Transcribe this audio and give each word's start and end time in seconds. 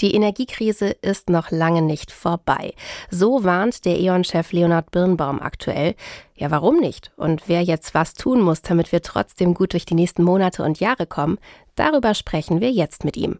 Die 0.00 0.14
Energiekrise 0.14 0.96
ist 1.02 1.28
noch 1.28 1.50
lange 1.50 1.82
nicht 1.82 2.10
vorbei. 2.10 2.72
So 3.10 3.44
warnt 3.44 3.84
der 3.84 3.98
E.ON-Chef 3.98 4.52
Leonhard 4.52 4.90
Birnbaum 4.90 5.40
aktuell. 5.40 5.94
Ja, 6.36 6.50
warum 6.50 6.78
nicht? 6.78 7.12
Und 7.16 7.42
wer 7.48 7.62
jetzt 7.62 7.92
was 7.92 8.14
tun 8.14 8.40
muss, 8.40 8.62
damit 8.62 8.92
wir 8.92 9.02
trotzdem 9.02 9.52
gut 9.52 9.74
durch 9.74 9.84
die 9.84 9.94
nächsten 9.94 10.22
Monate 10.22 10.62
und 10.62 10.80
Jahre 10.80 11.06
kommen, 11.06 11.38
darüber 11.74 12.14
sprechen 12.14 12.62
wir 12.62 12.70
jetzt 12.70 13.04
mit 13.04 13.18
ihm. 13.18 13.38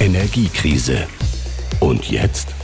Energiekrise. 0.00 1.06
Und 1.80 2.10
jetzt? 2.10 2.54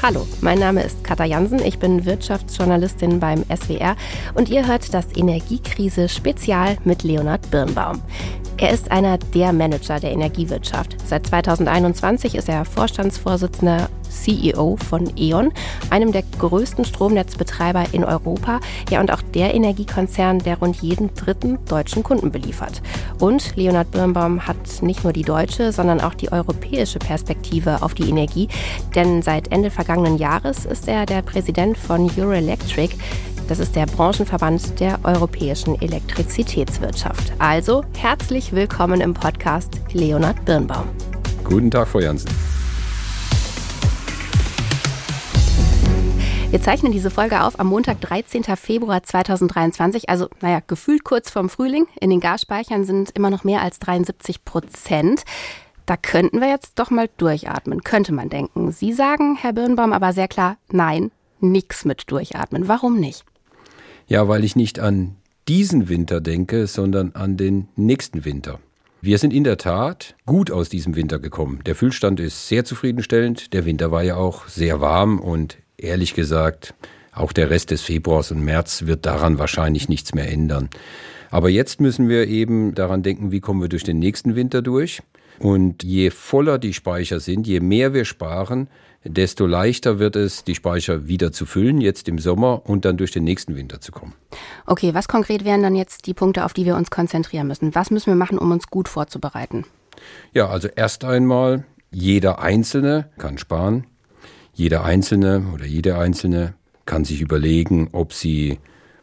Hallo, 0.00 0.28
mein 0.42 0.60
Name 0.60 0.84
ist 0.84 1.02
Katha 1.02 1.24
Jansen, 1.24 1.58
ich 1.58 1.80
bin 1.80 2.04
Wirtschaftsjournalistin 2.04 3.18
beim 3.18 3.44
SWR 3.44 3.96
und 4.34 4.48
ihr 4.48 4.68
hört 4.68 4.94
das 4.94 5.06
Energiekrise 5.16 6.08
Spezial 6.08 6.76
mit 6.84 7.02
Leonhard 7.02 7.50
Birnbaum. 7.50 8.00
Er 8.58 8.70
ist 8.70 8.92
einer 8.92 9.18
der 9.18 9.52
Manager 9.52 9.98
der 9.98 10.12
Energiewirtschaft. 10.12 10.96
Seit 11.04 11.26
2021 11.26 12.36
ist 12.36 12.48
er 12.48 12.64
Vorstandsvorsitzender 12.64 13.88
CEO 14.10 14.76
von 14.76 15.10
E.ON, 15.16 15.52
einem 15.90 16.12
der 16.12 16.22
größten 16.38 16.84
Stromnetzbetreiber 16.84 17.84
in 17.92 18.04
Europa, 18.04 18.60
ja 18.90 19.00
und 19.00 19.12
auch 19.12 19.22
der 19.22 19.54
Energiekonzern, 19.54 20.38
der 20.40 20.58
rund 20.58 20.76
jeden 20.82 21.14
dritten 21.14 21.58
deutschen 21.66 22.02
Kunden 22.02 22.30
beliefert. 22.30 22.82
Und 23.20 23.56
Leonhard 23.56 23.90
Birnbaum 23.90 24.46
hat 24.46 24.82
nicht 24.82 25.04
nur 25.04 25.12
die 25.12 25.22
deutsche, 25.22 25.72
sondern 25.72 26.00
auch 26.00 26.14
die 26.14 26.32
europäische 26.32 26.98
Perspektive 26.98 27.82
auf 27.82 27.94
die 27.94 28.08
Energie, 28.08 28.48
denn 28.94 29.22
seit 29.22 29.52
Ende 29.52 29.70
vergangenen 29.70 30.18
Jahres 30.18 30.64
ist 30.64 30.88
er 30.88 31.06
der 31.06 31.22
Präsident 31.22 31.76
von 31.76 32.10
Euroelectric, 32.16 32.94
das 33.48 33.60
ist 33.60 33.74
der 33.74 33.86
Branchenverband 33.86 34.78
der 34.78 34.98
europäischen 35.04 35.80
Elektrizitätswirtschaft. 35.80 37.32
Also 37.38 37.82
herzlich 37.96 38.52
willkommen 38.52 39.00
im 39.00 39.14
Podcast 39.14 39.80
Leonhard 39.92 40.44
Birnbaum. 40.44 40.84
Guten 41.44 41.70
Tag, 41.70 41.88
Frau 41.88 42.00
Jansen. 42.00 42.28
Wir 46.50 46.62
zeichnen 46.62 46.92
diese 46.92 47.10
Folge 47.10 47.42
auf 47.42 47.60
am 47.60 47.66
Montag, 47.66 48.00
13. 48.00 48.42
Februar 48.56 49.02
2023, 49.02 50.08
also 50.08 50.28
naja, 50.40 50.62
gefühlt 50.66 51.04
kurz 51.04 51.28
vorm 51.28 51.50
Frühling. 51.50 51.86
In 52.00 52.08
den 52.08 52.20
Gasspeichern 52.20 52.84
sind 52.84 53.10
immer 53.10 53.28
noch 53.28 53.44
mehr 53.44 53.60
als 53.60 53.78
73 53.80 54.46
Prozent. 54.46 55.24
Da 55.84 55.98
könnten 55.98 56.40
wir 56.40 56.48
jetzt 56.48 56.78
doch 56.78 56.90
mal 56.90 57.10
durchatmen, 57.18 57.82
könnte 57.82 58.14
man 58.14 58.30
denken. 58.30 58.72
Sie 58.72 58.94
sagen, 58.94 59.36
Herr 59.36 59.52
Birnbaum, 59.52 59.92
aber 59.92 60.14
sehr 60.14 60.26
klar, 60.26 60.56
nein, 60.72 61.10
nichts 61.38 61.84
mit 61.84 62.10
durchatmen. 62.10 62.66
Warum 62.66 62.98
nicht? 62.98 63.24
Ja, 64.06 64.26
weil 64.26 64.42
ich 64.42 64.56
nicht 64.56 64.80
an 64.80 65.16
diesen 65.48 65.90
Winter 65.90 66.22
denke, 66.22 66.66
sondern 66.66 67.12
an 67.12 67.36
den 67.36 67.68
nächsten 67.76 68.24
Winter. 68.24 68.58
Wir 69.02 69.18
sind 69.18 69.34
in 69.34 69.44
der 69.44 69.58
Tat 69.58 70.16
gut 70.24 70.50
aus 70.50 70.70
diesem 70.70 70.96
Winter 70.96 71.18
gekommen. 71.18 71.60
Der 71.66 71.74
Füllstand 71.74 72.20
ist 72.20 72.48
sehr 72.48 72.64
zufriedenstellend. 72.64 73.52
Der 73.52 73.66
Winter 73.66 73.92
war 73.92 74.02
ja 74.02 74.16
auch 74.16 74.48
sehr 74.48 74.80
warm 74.80 75.20
und 75.20 75.58
ehrlich 75.78 76.14
gesagt, 76.14 76.74
auch 77.12 77.32
der 77.32 77.50
Rest 77.50 77.70
des 77.70 77.82
Februars 77.82 78.30
und 78.30 78.44
März 78.44 78.82
wird 78.86 79.06
daran 79.06 79.38
wahrscheinlich 79.38 79.88
nichts 79.88 80.14
mehr 80.14 80.30
ändern. 80.30 80.68
Aber 81.30 81.48
jetzt 81.48 81.80
müssen 81.80 82.08
wir 82.08 82.26
eben 82.26 82.74
daran 82.74 83.02
denken, 83.02 83.32
wie 83.32 83.40
kommen 83.40 83.60
wir 83.60 83.68
durch 83.68 83.84
den 83.84 83.98
nächsten 83.98 84.34
Winter 84.34 84.62
durch. 84.62 85.02
Und 85.38 85.84
je 85.84 86.10
voller 86.10 86.58
die 86.58 86.74
Speicher 86.74 87.20
sind, 87.20 87.46
je 87.46 87.60
mehr 87.60 87.94
wir 87.94 88.04
sparen, 88.04 88.68
desto 89.04 89.46
leichter 89.46 89.98
wird 89.98 90.16
es, 90.16 90.42
die 90.42 90.54
Speicher 90.54 91.06
wieder 91.06 91.30
zu 91.30 91.46
füllen, 91.46 91.80
jetzt 91.80 92.08
im 92.08 92.18
Sommer 92.18 92.62
und 92.68 92.84
dann 92.84 92.96
durch 92.96 93.12
den 93.12 93.24
nächsten 93.24 93.54
Winter 93.54 93.80
zu 93.80 93.92
kommen. 93.92 94.14
Okay, 94.66 94.94
was 94.94 95.06
konkret 95.06 95.44
wären 95.44 95.62
dann 95.62 95.76
jetzt 95.76 96.06
die 96.06 96.14
Punkte, 96.14 96.44
auf 96.44 96.54
die 96.54 96.64
wir 96.64 96.76
uns 96.76 96.90
konzentrieren 96.90 97.46
müssen? 97.46 97.74
Was 97.74 97.90
müssen 97.90 98.10
wir 98.10 98.16
machen, 98.16 98.38
um 98.38 98.50
uns 98.50 98.66
gut 98.66 98.88
vorzubereiten? 98.88 99.64
Ja, 100.32 100.48
also 100.48 100.68
erst 100.74 101.04
einmal, 101.04 101.64
jeder 101.90 102.40
Einzelne 102.40 103.10
kann 103.18 103.38
sparen. 103.38 103.86
Jeder 104.58 104.84
Einzelne 104.84 105.44
oder 105.54 105.66
jede 105.66 105.98
Einzelne 105.98 106.52
kann 106.84 107.04
sich 107.04 107.20
überlegen, 107.20 107.90
ob 107.92 108.12
sie 108.12 108.58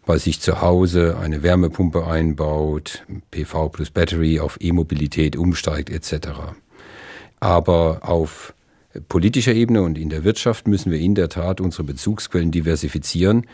bei 0.06 0.17
sich 0.17 0.42
zu 0.42 0.59
Hause 0.59 1.16
eine 1.17 1.44
Wärmepumpe 1.44 2.06
einbaut, 2.06 3.06
PV 3.31 3.69
plus 3.69 3.90
Battery 3.90 4.41
auf 4.41 4.57
E-Mobilität 4.59 5.38
umsteigt 5.38 5.90
etc. 5.90 6.28
Aber 7.40 8.00
auf 8.02 8.53
politischer 9.07 9.53
Ebene 9.53 9.81
und 9.84 9.97
in 9.97 10.09
der 10.09 10.25
Wirtschaft 10.25 10.68
müssen 10.68 10.91
wir 10.91 11.00
in 11.00 11.16
der 11.16 11.29
Tat 11.29 11.62
unsere 11.62 11.85
Bezugsquellen 11.85 12.52
diversifizieren. 12.52 13.47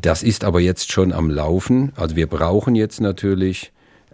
Das 0.00 0.22
ist 0.22 0.44
aber 0.44 0.60
jetzt 0.60 0.92
schon 0.92 1.12
am 1.12 1.28
Laufen. 1.28 1.92
Also 1.94 2.16
wir 2.16 2.26
brauchen 2.26 2.74
jetzt 2.74 3.02
natürlich 3.02 3.70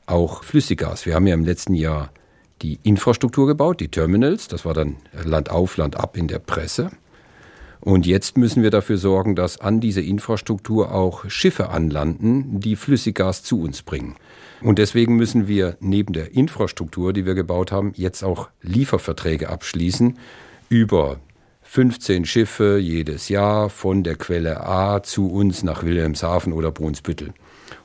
auch 0.07 0.43
Flüssiggas. 0.43 1.07
Wir 1.07 1.15
haben 1.15 1.29
ja 1.29 1.35
im 1.35 1.45
letzten 1.45 1.75
Jahr 1.75 2.11
die 2.63 2.81
Infrastruktur 2.83 3.47
gebaut, 3.47 3.79
die 3.79 3.89
Terminals. 3.89 4.49
Das 4.49 4.65
war 4.65 4.75
dann 4.75 4.97
Land 5.25 5.49
auf, 5.49 5.77
Land 5.77 5.95
ab 5.95 6.17
in 6.17 6.27
der 6.27 6.41
Presse. 6.41 6.91
Und 7.81 8.07
jetzt 8.07 8.37
müssen 8.37 8.63
wir 8.63 8.71
dafür 8.71 8.99
sorgen, 8.99 9.35
dass 9.35 9.61
an 9.61 9.81
diese 9.81 10.03
Infrastruktur 10.03 10.93
auch 10.93 11.29
Schiffe 11.31 11.71
anlanden, 11.71 12.61
die 12.61 12.77
Flüssiggas 12.77 13.43
zu 13.43 13.61
uns 13.63 13.83
bringen. 13.83 14.17
Und 14.61 14.79
deswegen 14.79 15.17
müssen 15.17 15.49
wir 15.49 15.77
neben 15.81 16.13
der 16.13 16.35
Infrastruktur, 16.35 17.13
die 17.13 17.25
wir 17.25 17.35
gebaut 17.35 17.73
haben, 17.73 17.93
jetzt 17.97 18.23
auch 18.23 18.51
Lieferverträge 18.61 19.49
abschließen 19.49 20.19
über 20.69 21.19
15 21.63 22.27
Schiffe 22.27 22.79
jedes 22.79 23.29
Jahr 23.29 23.71
von 23.71 24.03
der 24.03 24.17
Quelle 24.17 24.67
A 24.67 25.03
zu 25.03 25.31
uns 25.31 25.63
nach 25.63 25.83
Wilhelmshaven 25.83 26.53
oder 26.53 26.71
Brunsbüttel. 26.71 27.33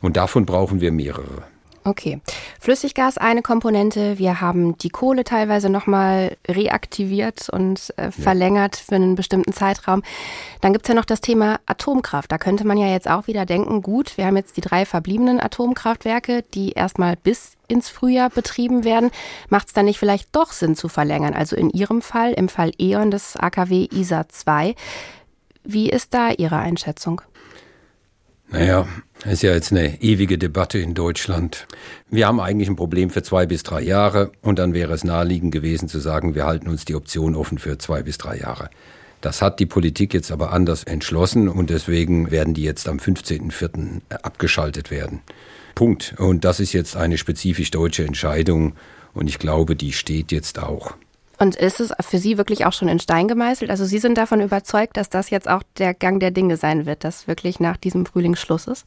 Und 0.01 0.17
davon 0.17 0.45
brauchen 0.45 0.81
wir 0.81 0.91
mehrere. 0.91 1.43
Okay. 1.87 2.19
Flüssiggas 2.59 3.19
eine 3.19 3.43
Komponente. 3.43 4.17
Wir 4.17 4.41
haben 4.41 4.75
die 4.79 4.89
Kohle 4.89 5.23
teilweise 5.23 5.69
nochmal 5.69 6.35
reaktiviert 6.47 7.47
und 7.49 7.93
äh, 7.97 8.09
verlängert 8.09 8.77
ja. 8.77 8.83
für 8.89 8.95
einen 8.95 9.13
bestimmten 9.13 9.53
Zeitraum. 9.53 10.01
Dann 10.61 10.73
gibt's 10.73 10.89
ja 10.89 10.95
noch 10.95 11.05
das 11.05 11.21
Thema 11.21 11.59
Atomkraft. 11.67 12.31
Da 12.31 12.39
könnte 12.39 12.65
man 12.65 12.79
ja 12.79 12.87
jetzt 12.87 13.07
auch 13.07 13.27
wieder 13.27 13.45
denken, 13.45 13.83
gut, 13.83 14.17
wir 14.17 14.25
haben 14.25 14.35
jetzt 14.35 14.57
die 14.57 14.61
drei 14.61 14.83
verbliebenen 14.83 15.39
Atomkraftwerke, 15.39 16.43
die 16.55 16.71
erstmal 16.71 17.17
bis 17.17 17.53
ins 17.67 17.89
Frühjahr 17.89 18.31
betrieben 18.31 18.83
werden. 18.83 19.11
Macht 19.49 19.67
es 19.67 19.73
dann 19.73 19.85
nicht 19.85 19.99
vielleicht 19.99 20.35
doch 20.35 20.53
Sinn 20.53 20.75
zu 20.75 20.89
verlängern? 20.89 21.35
Also 21.35 21.55
in 21.55 21.69
Ihrem 21.69 22.01
Fall, 22.01 22.33
im 22.33 22.49
Fall 22.49 22.71
E.ON 22.79 23.11
des 23.11 23.37
AKW 23.37 23.89
ISA 23.91 24.27
2. 24.27 24.73
Wie 25.63 25.91
ist 25.91 26.15
da 26.15 26.31
Ihre 26.31 26.57
Einschätzung? 26.57 27.21
Naja, 28.47 28.87
es 29.25 29.33
ist 29.33 29.41
ja 29.41 29.53
jetzt 29.53 29.71
eine 29.71 30.03
ewige 30.03 30.37
Debatte 30.37 30.77
in 30.77 30.93
Deutschland. 30.93 31.65
Wir 32.11 32.27
haben 32.27 32.39
eigentlich 32.39 32.69
ein 32.69 32.75
Problem 32.75 33.09
für 33.09 33.23
zwei 33.23 33.47
bis 33.47 33.63
drei 33.63 33.81
Jahre 33.81 34.31
und 34.43 34.59
dann 34.59 34.75
wäre 34.75 34.93
es 34.93 35.03
naheliegend 35.03 35.51
gewesen 35.51 35.87
zu 35.87 35.97
sagen, 35.97 36.35
wir 36.35 36.45
halten 36.45 36.69
uns 36.69 36.85
die 36.85 36.93
Option 36.93 37.35
offen 37.35 37.57
für 37.57 37.79
zwei 37.79 38.03
bis 38.03 38.19
drei 38.19 38.37
Jahre. 38.37 38.69
Das 39.21 39.41
hat 39.41 39.59
die 39.59 39.65
Politik 39.65 40.13
jetzt 40.13 40.31
aber 40.31 40.53
anders 40.53 40.83
entschlossen 40.83 41.49
und 41.49 41.71
deswegen 41.71 42.29
werden 42.29 42.53
die 42.53 42.61
jetzt 42.61 42.87
am 42.87 42.97
15.04. 42.97 44.01
abgeschaltet 44.21 44.91
werden. 44.91 45.21
Punkt. 45.73 46.13
Und 46.19 46.45
das 46.45 46.59
ist 46.59 46.73
jetzt 46.73 46.95
eine 46.95 47.17
spezifisch 47.17 47.71
deutsche 47.71 48.05
Entscheidung 48.05 48.73
und 49.15 49.27
ich 49.27 49.39
glaube, 49.39 49.75
die 49.75 49.93
steht 49.93 50.31
jetzt 50.31 50.59
auch. 50.59 50.93
Und 51.39 51.55
ist 51.55 51.79
es 51.79 51.91
für 51.99 52.19
Sie 52.19 52.37
wirklich 52.37 52.65
auch 52.65 52.73
schon 52.73 52.87
in 52.87 52.99
Stein 52.99 53.27
gemeißelt? 53.27 53.71
Also 53.71 53.85
Sie 53.85 53.97
sind 53.97 54.19
davon 54.19 54.39
überzeugt, 54.39 54.97
dass 54.97 55.09
das 55.09 55.31
jetzt 55.31 55.49
auch 55.49 55.63
der 55.79 55.95
Gang 55.95 56.19
der 56.19 56.29
Dinge 56.29 56.57
sein 56.57 56.85
wird, 56.85 57.03
dass 57.03 57.27
wirklich 57.27 57.59
nach 57.59 57.75
diesem 57.75 58.05
Frühling 58.05 58.35
Schluss 58.35 58.67
ist? 58.67 58.85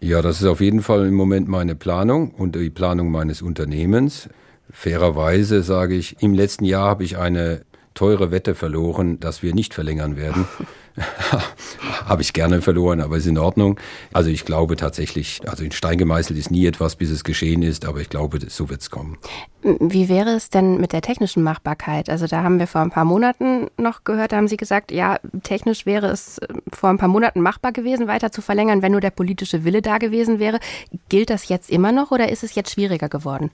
Ja, 0.00 0.20
das 0.20 0.40
ist 0.40 0.46
auf 0.46 0.60
jeden 0.60 0.82
Fall 0.82 1.06
im 1.06 1.14
Moment 1.14 1.48
meine 1.48 1.74
Planung 1.74 2.30
und 2.30 2.54
die 2.54 2.70
Planung 2.70 3.10
meines 3.10 3.40
Unternehmens. 3.40 4.28
Fairerweise 4.70 5.62
sage 5.62 5.94
ich, 5.94 6.22
im 6.22 6.34
letzten 6.34 6.64
Jahr 6.64 6.88
habe 6.88 7.04
ich 7.04 7.16
eine 7.16 7.62
teure 7.94 8.30
Wette 8.30 8.54
verloren, 8.54 9.18
dass 9.20 9.42
wir 9.42 9.54
nicht 9.54 9.74
verlängern 9.74 10.16
werden. 10.16 10.46
Habe 12.06 12.22
ich 12.22 12.32
gerne 12.32 12.62
verloren, 12.62 13.00
aber 13.00 13.16
ist 13.16 13.26
in 13.26 13.38
Ordnung. 13.38 13.78
Also 14.12 14.30
ich 14.30 14.44
glaube 14.44 14.76
tatsächlich, 14.76 15.40
also 15.46 15.64
in 15.64 15.72
Stein 15.72 15.98
gemeißelt 15.98 16.38
ist 16.38 16.50
nie 16.50 16.66
etwas, 16.66 16.96
bis 16.96 17.10
es 17.10 17.24
geschehen 17.24 17.62
ist, 17.62 17.84
aber 17.84 18.00
ich 18.00 18.08
glaube, 18.08 18.38
so 18.48 18.68
wird 18.68 18.80
es 18.80 18.90
kommen. 18.90 19.18
Wie 19.62 20.08
wäre 20.08 20.30
es 20.30 20.48
denn 20.48 20.80
mit 20.80 20.92
der 20.92 21.02
technischen 21.02 21.42
Machbarkeit? 21.42 22.08
Also 22.08 22.26
da 22.26 22.42
haben 22.42 22.58
wir 22.58 22.66
vor 22.66 22.80
ein 22.80 22.90
paar 22.90 23.04
Monaten 23.04 23.66
noch 23.76 24.04
gehört, 24.04 24.32
da 24.32 24.36
haben 24.36 24.48
Sie 24.48 24.56
gesagt, 24.56 24.92
ja, 24.92 25.18
technisch 25.42 25.86
wäre 25.86 26.06
es 26.06 26.38
äh, 26.38 26.46
vor 26.72 26.90
ein 26.90 26.98
paar 26.98 27.08
Monaten 27.08 27.40
machbar 27.40 27.72
gewesen, 27.72 28.06
weiter 28.06 28.30
zu 28.30 28.42
verlängern, 28.42 28.82
wenn 28.82 28.92
nur 28.92 29.00
der 29.00 29.10
politische 29.10 29.64
Wille 29.64 29.82
da 29.82 29.98
gewesen 29.98 30.38
wäre. 30.38 30.60
Gilt 31.08 31.30
das 31.30 31.48
jetzt 31.48 31.70
immer 31.70 31.92
noch 31.92 32.10
oder 32.10 32.30
ist 32.30 32.44
es 32.44 32.54
jetzt 32.54 32.72
schwieriger 32.72 33.08
geworden? 33.08 33.50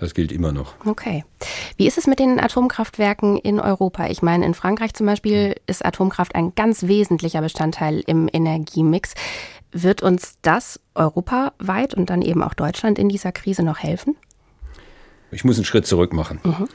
Das 0.00 0.14
gilt 0.14 0.32
immer 0.32 0.50
noch. 0.50 0.74
Okay. 0.86 1.24
Wie 1.76 1.86
ist 1.86 1.98
es 1.98 2.06
mit 2.06 2.18
den 2.18 2.40
Atomkraftwerken 2.40 3.36
in 3.36 3.60
Europa? 3.60 4.08
Ich 4.08 4.22
meine, 4.22 4.46
in 4.46 4.54
Frankreich 4.54 4.94
zum 4.94 5.06
Beispiel 5.06 5.54
ist 5.66 5.84
Atomkraft 5.84 6.34
ein 6.34 6.54
ganz 6.54 6.84
wesentlicher 6.84 7.42
Bestandteil 7.42 8.02
im 8.06 8.28
Energiemix. 8.32 9.12
Wird 9.72 10.02
uns 10.02 10.38
das 10.40 10.80
europaweit 10.94 11.94
und 11.94 12.08
dann 12.08 12.22
eben 12.22 12.42
auch 12.42 12.54
Deutschland 12.54 12.98
in 12.98 13.10
dieser 13.10 13.30
Krise 13.30 13.62
noch 13.62 13.78
helfen? 13.78 14.16
Ich 15.30 15.44
muss 15.44 15.56
einen 15.56 15.66
Schritt 15.66 15.86
zurück 15.86 16.14
machen. 16.14 16.40
Mhm. 16.42 16.68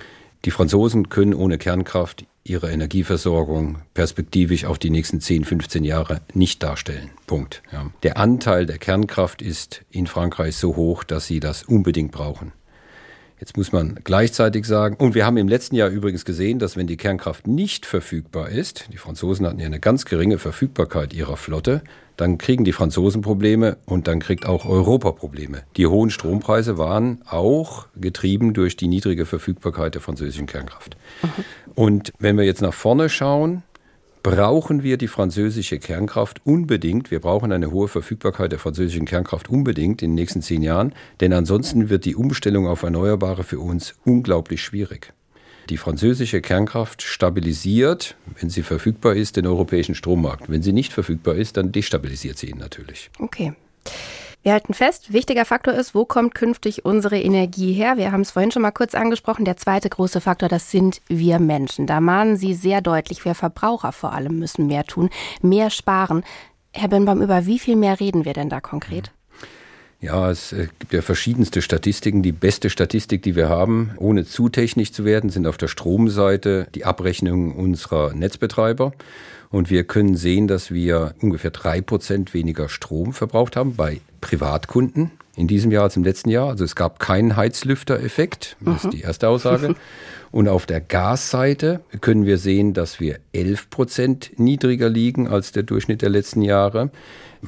Die 0.46 0.52
Franzosen 0.52 1.10
können 1.10 1.34
ohne 1.34 1.58
Kernkraft 1.58 2.26
ihre 2.44 2.72
Energieversorgung 2.72 3.80
perspektivisch 3.96 4.66
auch 4.66 4.78
die 4.78 4.92
nächsten 4.92 5.20
10, 5.20 5.46
15 5.46 5.84
Jahre 5.84 6.22
nicht 6.36 6.62
darstellen. 6.62 7.10
Punkt. 7.26 7.64
Ja. 7.72 7.88
Der 8.04 8.18
Anteil 8.18 8.68
der 8.68 8.78
Kernkraft 8.78 9.42
ist 9.42 9.84
in 9.90 10.06
Frankreich 10.06 10.56
so 10.56 10.76
hoch, 10.76 11.04
dass 11.04 11.26
sie 11.26 11.40
das 11.40 11.64
unbedingt 11.64 12.12
brauchen. 12.12 12.54
Jetzt 13.46 13.58
muss 13.58 13.72
man 13.72 14.00
gleichzeitig 14.04 14.66
sagen, 14.66 14.96
und 14.96 15.14
wir 15.14 15.24
haben 15.24 15.38
im 15.38 15.48
letzten 15.48 15.76
Jahr 15.76 15.90
übrigens 15.90 16.26
gesehen, 16.26 16.58
dass 16.58 16.78
wenn 16.78 16.88
die 16.88 16.98
Kernkraft 16.98 17.46
nicht 17.46 17.86
verfügbar 17.86 18.50
ist, 18.50 18.88
die 18.92 18.98
Franzosen 18.98 19.46
hatten 19.46 19.60
ja 19.60 19.68
eine 19.68 19.80
ganz 19.80 20.06
geringe 20.06 20.40
Verfügbarkeit 20.40 21.14
ihrer 21.14 21.38
Flotte, 21.38 21.84
dann 22.18 22.40
kriegen 22.40 22.66
die 22.66 22.72
Franzosen 22.72 23.22
Probleme 23.22 23.78
und 23.86 24.08
dann 24.08 24.20
kriegt 24.20 24.48
auch 24.48 24.66
Europa 24.66 25.12
Probleme. 25.12 25.62
Die 25.78 25.86
hohen 25.86 26.10
Strompreise 26.10 26.80
waren 26.80 27.22
auch 27.28 27.86
getrieben 27.96 28.56
durch 28.56 28.78
die 28.78 28.88
niedrige 28.88 29.28
Verfügbarkeit 29.28 29.94
der 29.94 30.02
französischen 30.02 30.48
Kernkraft. 30.48 30.98
Mhm. 31.22 31.30
Und 31.76 32.14
wenn 32.18 32.38
wir 32.38 32.46
jetzt 32.46 32.64
nach 32.64 32.74
vorne 32.74 33.10
schauen, 33.10 33.62
brauchen 34.26 34.82
wir 34.82 34.98
die 34.98 35.08
französische 35.08 35.78
Kernkraft 35.78 36.42
unbedingt. 36.46 37.12
Wir 37.12 37.20
brauchen 37.20 37.52
eine 37.52 37.70
hohe 37.70 37.88
Verfügbarkeit 37.88 38.52
der 38.52 38.58
französischen 38.58 39.06
Kernkraft 39.06 39.52
unbedingt 39.52 40.02
in 40.02 40.10
den 40.10 40.16
nächsten 40.16 40.42
zehn 40.42 40.64
Jahren, 40.64 40.96
denn 41.20 41.32
ansonsten 41.32 41.90
wird 41.90 42.06
die 42.06 42.16
Umstellung 42.16 42.66
auf 42.66 42.82
Erneuerbare 42.82 43.44
für 43.44 43.60
uns 43.60 43.94
unglaublich 44.04 44.64
schwierig. 44.64 45.14
Die 45.70 45.78
französische 45.78 46.42
Kernkraft 46.42 47.04
stabilisiert, 47.04 48.16
wenn 48.40 48.50
sie 48.50 48.64
verfügbar 48.64 49.16
ist, 49.16 49.38
den 49.38 49.46
europäischen 49.46 49.94
Strommarkt. 49.94 50.50
Wenn 50.50 50.64
sie 50.64 50.74
nicht 50.74 50.92
verfügbar 50.92 51.36
ist, 51.36 51.58
dann 51.58 51.72
destabilisiert 51.72 52.40
sie 52.40 52.50
ihn 52.50 52.58
natürlich. 52.58 53.12
Okay. 53.20 53.54
Wir 54.46 54.54
halten 54.54 54.76
fest, 54.76 55.12
wichtiger 55.12 55.44
Faktor 55.44 55.74
ist, 55.74 55.96
wo 55.96 56.06
kommt 56.06 56.36
künftig 56.36 56.86
unsere 56.86 57.20
Energie 57.20 57.74
her? 57.74 57.98
Wir 57.98 58.12
haben 58.12 58.22
es 58.22 58.30
vorhin 58.30 58.52
schon 58.52 58.62
mal 58.62 58.70
kurz 58.70 58.94
angesprochen. 58.94 59.44
Der 59.44 59.58
zweite 59.58 59.90
große 59.90 60.22
Faktor, 60.22 60.50
das 60.50 60.70
sind 60.70 61.02
wir 61.08 61.40
Menschen. 61.40 61.88
Da 61.88 62.00
mahnen 62.00 62.38
Sie 62.38 62.54
sehr 62.54 62.82
deutlich, 62.82 63.26
wir 63.26 63.34
Verbraucher 63.34 63.92
vor 63.92 64.14
allem 64.14 64.38
müssen 64.38 64.68
mehr 64.68 64.84
tun, 64.84 65.10
mehr 65.42 65.72
sparen. 65.72 66.24
Herr 66.74 66.90
Birnbaum, 66.90 67.24
über 67.24 67.48
wie 67.48 67.58
viel 67.58 67.76
mehr 67.76 68.00
reden 68.00 68.24
wir 68.24 68.34
denn 68.34 68.50
da 68.50 68.62
konkret? 68.62 69.10
Ja, 70.00 70.30
es 70.30 70.54
äh, 70.54 70.68
gibt 70.78 70.94
ja 70.94 71.02
verschiedenste 71.02 71.64
Statistiken. 71.64 72.22
Die 72.22 72.32
beste 72.32 72.70
Statistik, 72.70 73.24
die 73.24 73.36
wir 73.36 73.50
haben, 73.50 73.96
ohne 73.98 74.26
zu 74.26 74.50
technisch 74.50 74.92
zu 74.92 75.06
werden, 75.06 75.32
sind 75.32 75.48
auf 75.48 75.58
der 75.58 75.70
Stromseite 75.70 76.68
die 76.76 76.86
Abrechnungen 76.86 77.52
unserer 77.52 78.14
Netzbetreiber. 78.14 78.94
Und 79.50 79.72
wir 79.72 79.86
können 79.86 80.16
sehen, 80.16 80.48
dass 80.48 80.70
wir 80.70 81.16
ungefähr 81.20 81.50
drei 81.50 81.82
Prozent 81.82 82.36
weniger 82.36 82.70
Strom 82.70 83.12
verbraucht 83.12 83.56
haben 83.56 83.76
bei 83.76 84.02
Privatkunden 84.26 85.12
in 85.36 85.48
diesem 85.48 85.72
Jahr 85.72 85.84
als 85.84 85.96
im 85.96 86.04
letzten 86.04 86.30
Jahr. 86.30 86.50
Also 86.50 86.64
es 86.64 86.76
gab 86.76 86.98
keinen 86.98 87.36
Heizlüftereffekt. 87.36 88.58
Das 88.60 88.86
ist 88.86 88.94
die 88.94 89.02
erste 89.02 89.30
Aussage. 89.30 89.76
Und 90.36 90.50
auf 90.50 90.66
der 90.66 90.82
Gasseite 90.82 91.80
können 92.02 92.26
wir 92.26 92.38
sehen, 92.38 92.74
dass 92.74 93.00
wir 93.00 93.20
11 93.32 93.70
Prozent 93.70 94.32
niedriger 94.36 94.90
liegen 94.90 95.30
als 95.30 95.54
der 95.54 95.64
Durchschnitt 95.64 96.02
der 96.02 96.10
letzten 96.10 96.42
Jahre 96.42 96.92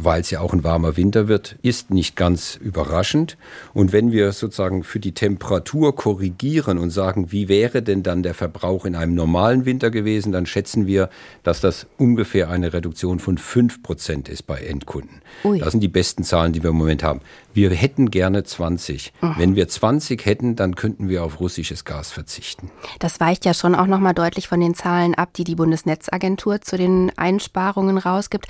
weil 0.04 0.22
es 0.22 0.32
ja 0.32 0.40
auch 0.40 0.54
ein 0.54 0.64
warmer 0.64 0.98
Winter 0.98 1.28
wird, 1.28 1.58
ist 1.62 1.92
nicht 1.92 2.16
ganz 2.16 2.56
überraschend. 2.56 3.38
Und 3.74 3.92
wenn 3.92 4.12
wir 4.12 4.32
sozusagen 4.32 4.84
für 4.84 5.00
die 5.00 5.14
Temperatur 5.14 5.96
korrigieren 5.96 6.78
und 6.78 6.90
sagen, 6.90 7.32
wie 7.32 7.48
wäre 7.48 7.82
denn 7.82 8.04
dann 8.04 8.24
der 8.24 8.34
Verbrauch 8.34 8.86
in 8.86 8.96
einem 8.96 9.16
normalen 9.16 9.66
Winter 9.66 9.90
gewesen, 9.90 10.32
dann 10.32 10.46
schätzen 10.46 10.88
wir, 10.88 11.10
dass 11.44 11.62
das 11.62 11.88
ungefähr 11.98 12.50
eine 12.50 12.74
Reduktion 12.74 13.20
von 13.20 13.38
fünf 13.38 13.82
Prozent 13.84 14.30
ist 14.30 14.44
bei 14.44 14.60
Endkunden. 14.60 15.22
Ui. 15.44 15.60
Das 15.60 15.72
sind 15.72 15.82
die 15.82 15.88
besten 15.88 16.24
Zahlen, 16.24 16.54
die 16.54 16.64
wir 16.64 16.70
im 16.70 16.78
Moment 16.78 17.04
haben. 17.04 17.22
Wir 17.54 17.72
hätten 17.72 18.12
gerne 18.12 18.44
20. 18.44 19.14
Aha. 19.22 19.36
Wenn 19.40 19.56
wir 19.56 19.68
20 19.68 20.26
hätten, 20.26 20.56
dann 20.56 20.76
könnten 20.76 21.10
wir 21.10 21.24
auf 21.24 21.40
russisches 21.40 21.86
Gas 21.86 22.12
verzichten. 22.12 22.70
Das 23.00 23.20
weicht 23.20 23.46
ja 23.46 23.54
schon 23.54 23.76
auch 23.76 23.88
nochmal 23.88 24.14
deutlich 24.14 24.48
von 24.48 24.60
den 24.60 24.76
Zahlen 24.76 25.16
ab, 25.16 25.34
die 25.34 25.44
die 25.44 25.56
Bundesnetzagentur 25.56 26.62
zu 26.62 26.78
den 26.78 27.12
Einsparungen 27.18 27.98
rausgibt. 27.98 28.48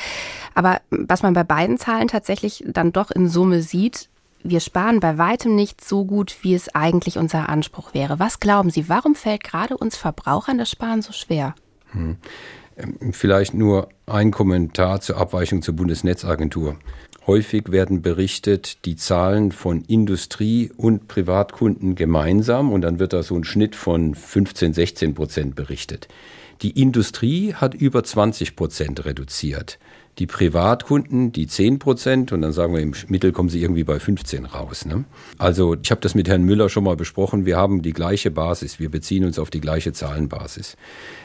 Aber 0.53 0.81
was 0.89 1.23
man 1.23 1.33
bei 1.33 1.43
beiden 1.43 1.77
Zahlen 1.77 2.07
tatsächlich 2.07 2.63
dann 2.67 2.91
doch 2.91 3.11
in 3.11 3.27
Summe 3.27 3.61
sieht, 3.61 4.09
wir 4.43 4.59
sparen 4.59 4.99
bei 4.99 5.17
weitem 5.17 5.55
nicht 5.55 5.83
so 5.83 6.05
gut, 6.05 6.37
wie 6.41 6.53
es 6.53 6.73
eigentlich 6.73 7.17
unser 7.17 7.49
Anspruch 7.49 7.93
wäre. 7.93 8.19
Was 8.19 8.39
glauben 8.39 8.69
Sie, 8.69 8.87
warum 8.87 9.15
fällt 9.15 9.43
gerade 9.43 9.77
uns 9.77 9.97
Verbrauchern 9.97 10.57
das 10.57 10.69
Sparen 10.69 11.01
so 11.01 11.11
schwer? 11.11 11.55
Hm. 11.91 12.17
Ähm, 12.77 13.13
vielleicht 13.13 13.53
nur 13.53 13.89
ein 14.05 14.31
Kommentar 14.31 15.01
zur 15.01 15.17
Abweichung 15.17 15.61
zur 15.61 15.75
Bundesnetzagentur. 15.75 16.77
Häufig 17.27 17.73
werden 17.73 18.01
berichtet 18.01 18.85
die 18.85 18.95
Zahlen 18.95 19.51
von 19.51 19.81
Industrie 19.81 20.71
und 20.77 21.09
Privatkunden 21.09 21.95
gemeinsam 21.95 22.71
und 22.71 22.79
dann 22.79 22.99
wird 22.99 23.11
da 23.11 23.21
so 23.21 23.35
ein 23.35 23.43
Schnitt 23.43 23.75
von 23.75 24.15
15, 24.15 24.71
16 24.71 25.13
Prozent 25.13 25.53
berichtet. 25.53 26.07
Die 26.61 26.81
Industrie 26.81 27.53
hat 27.53 27.73
über 27.73 28.01
20 28.05 28.55
Prozent 28.55 29.03
reduziert. 29.03 29.77
Die 30.19 30.25
Privatkunden, 30.25 31.33
die 31.33 31.47
10 31.47 31.79
Prozent 31.79 32.31
und 32.31 32.43
dann 32.43 32.53
sagen 32.53 32.73
wir 32.73 32.81
im 32.81 32.93
Mittel 33.09 33.33
kommen 33.33 33.49
sie 33.49 33.61
irgendwie 33.61 33.83
bei 33.83 33.99
15 33.99 34.45
raus. 34.45 34.85
Ne? 34.85 35.03
Also 35.37 35.75
ich 35.75 35.91
habe 35.91 35.99
das 35.99 36.15
mit 36.15 36.29
Herrn 36.29 36.43
Müller 36.43 36.69
schon 36.69 36.85
mal 36.85 36.95
besprochen. 36.95 37.45
Wir 37.45 37.57
haben 37.57 37.81
die 37.81 37.93
gleiche 37.93 38.31
Basis. 38.31 38.79
Wir 38.79 38.89
beziehen 38.89 39.25
uns 39.25 39.37
auf 39.37 39.49
die 39.49 39.61
gleiche 39.61 39.91
Zahlenbasis. 39.91 40.77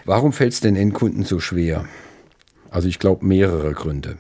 Warum 0.05 0.33
fällt 0.33 0.53
es 0.53 0.61
den 0.61 0.75
Endkunden 0.75 1.23
so 1.23 1.39
schwer? 1.39 1.85
Also 2.71 2.89
ich 2.89 2.99
glaube 2.99 3.25
mehrere 3.25 3.73
Gründe. 3.73 4.17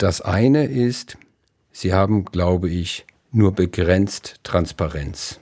Das 0.00 0.22
eine 0.22 0.64
ist, 0.64 1.18
sie 1.72 1.92
haben, 1.92 2.24
glaube 2.24 2.70
ich, 2.70 3.04
nur 3.32 3.52
begrenzt 3.52 4.36
Transparenz. 4.44 5.40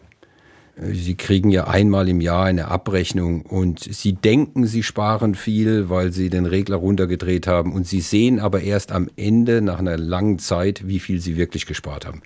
Sie 0.77 1.15
kriegen 1.15 1.51
ja 1.51 1.69
einmal 1.69 2.09
im 2.09 2.21
Jahr 2.21 2.47
eine 2.47 2.67
Abrechnung 2.67 3.43
und 3.43 3.79
Sie 3.81 4.15
denken, 4.15 4.67
Sie 4.67 4.83
sparen 4.83 5.37
viel, 5.37 5.91
weil 5.91 6.13
Sie 6.13 6.29
den 6.29 6.45
Regler 6.45 6.77
runtergedreht 6.77 7.47
haben 7.47 7.73
und 7.73 7.87
Sie 7.87 8.01
sehen 8.01 8.41
aber 8.41 8.61
erst 8.61 8.91
am 8.91 9.09
Ende 9.17 9.63
nach 9.63 9.79
einer 9.79 9.97
langen 9.97 10.41
Zeit, 10.41 10.89
wie 10.89 10.99
viel 10.99 11.21
Sie 11.21 11.37
wirklich 11.37 11.65
gespart 11.67 12.05
haben. 12.05 12.23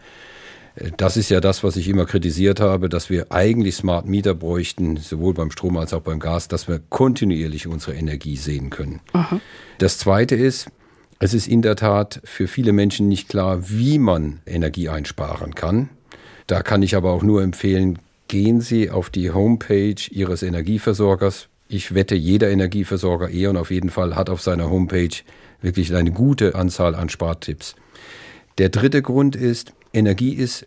Das 0.96 1.18
ist 1.18 1.28
ja 1.28 1.40
das, 1.40 1.62
was 1.62 1.76
ich 1.76 1.86
immer 1.86 2.06
kritisiert 2.06 2.60
habe, 2.60 2.88
dass 2.88 3.10
wir 3.10 3.30
eigentlich 3.30 3.74
Smart 3.74 4.06
Meter 4.06 4.34
bräuchten, 4.34 4.96
sowohl 4.96 5.34
beim 5.34 5.50
Strom 5.50 5.76
als 5.76 5.92
auch 5.92 6.00
beim 6.00 6.18
Gas, 6.18 6.48
dass 6.48 6.66
wir 6.66 6.80
kontinuierlich 6.88 7.66
unsere 7.66 7.94
Energie 7.94 8.36
sehen 8.36 8.70
können. 8.70 9.00
Aha. 9.12 9.38
Das 9.76 9.98
Zweite 9.98 10.34
ist, 10.34 10.70
es 11.22 11.34
ist 11.34 11.46
in 11.46 11.62
der 11.62 11.76
Tat 11.76 12.20
für 12.24 12.48
viele 12.48 12.72
Menschen 12.72 13.06
nicht 13.06 13.28
klar, 13.28 13.70
wie 13.70 13.98
man 13.98 14.40
Energie 14.44 14.88
einsparen 14.88 15.54
kann. 15.54 15.88
Da 16.48 16.64
kann 16.64 16.82
ich 16.82 16.96
aber 16.96 17.12
auch 17.12 17.22
nur 17.22 17.44
empfehlen, 17.44 18.00
gehen 18.26 18.60
Sie 18.60 18.90
auf 18.90 19.08
die 19.08 19.30
Homepage 19.30 19.94
Ihres 20.10 20.42
Energieversorgers. 20.42 21.46
Ich 21.68 21.94
wette, 21.94 22.16
jeder 22.16 22.50
Energieversorger 22.50 23.30
E.ON 23.30 23.56
auf 23.56 23.70
jeden 23.70 23.90
Fall 23.90 24.16
hat 24.16 24.30
auf 24.30 24.42
seiner 24.42 24.68
Homepage 24.68 25.14
wirklich 25.60 25.94
eine 25.94 26.10
gute 26.10 26.56
Anzahl 26.56 26.96
an 26.96 27.08
Spartipps. 27.08 27.76
Der 28.58 28.70
dritte 28.70 29.00
Grund 29.00 29.36
ist, 29.36 29.74
Energie 29.92 30.32
ist 30.32 30.66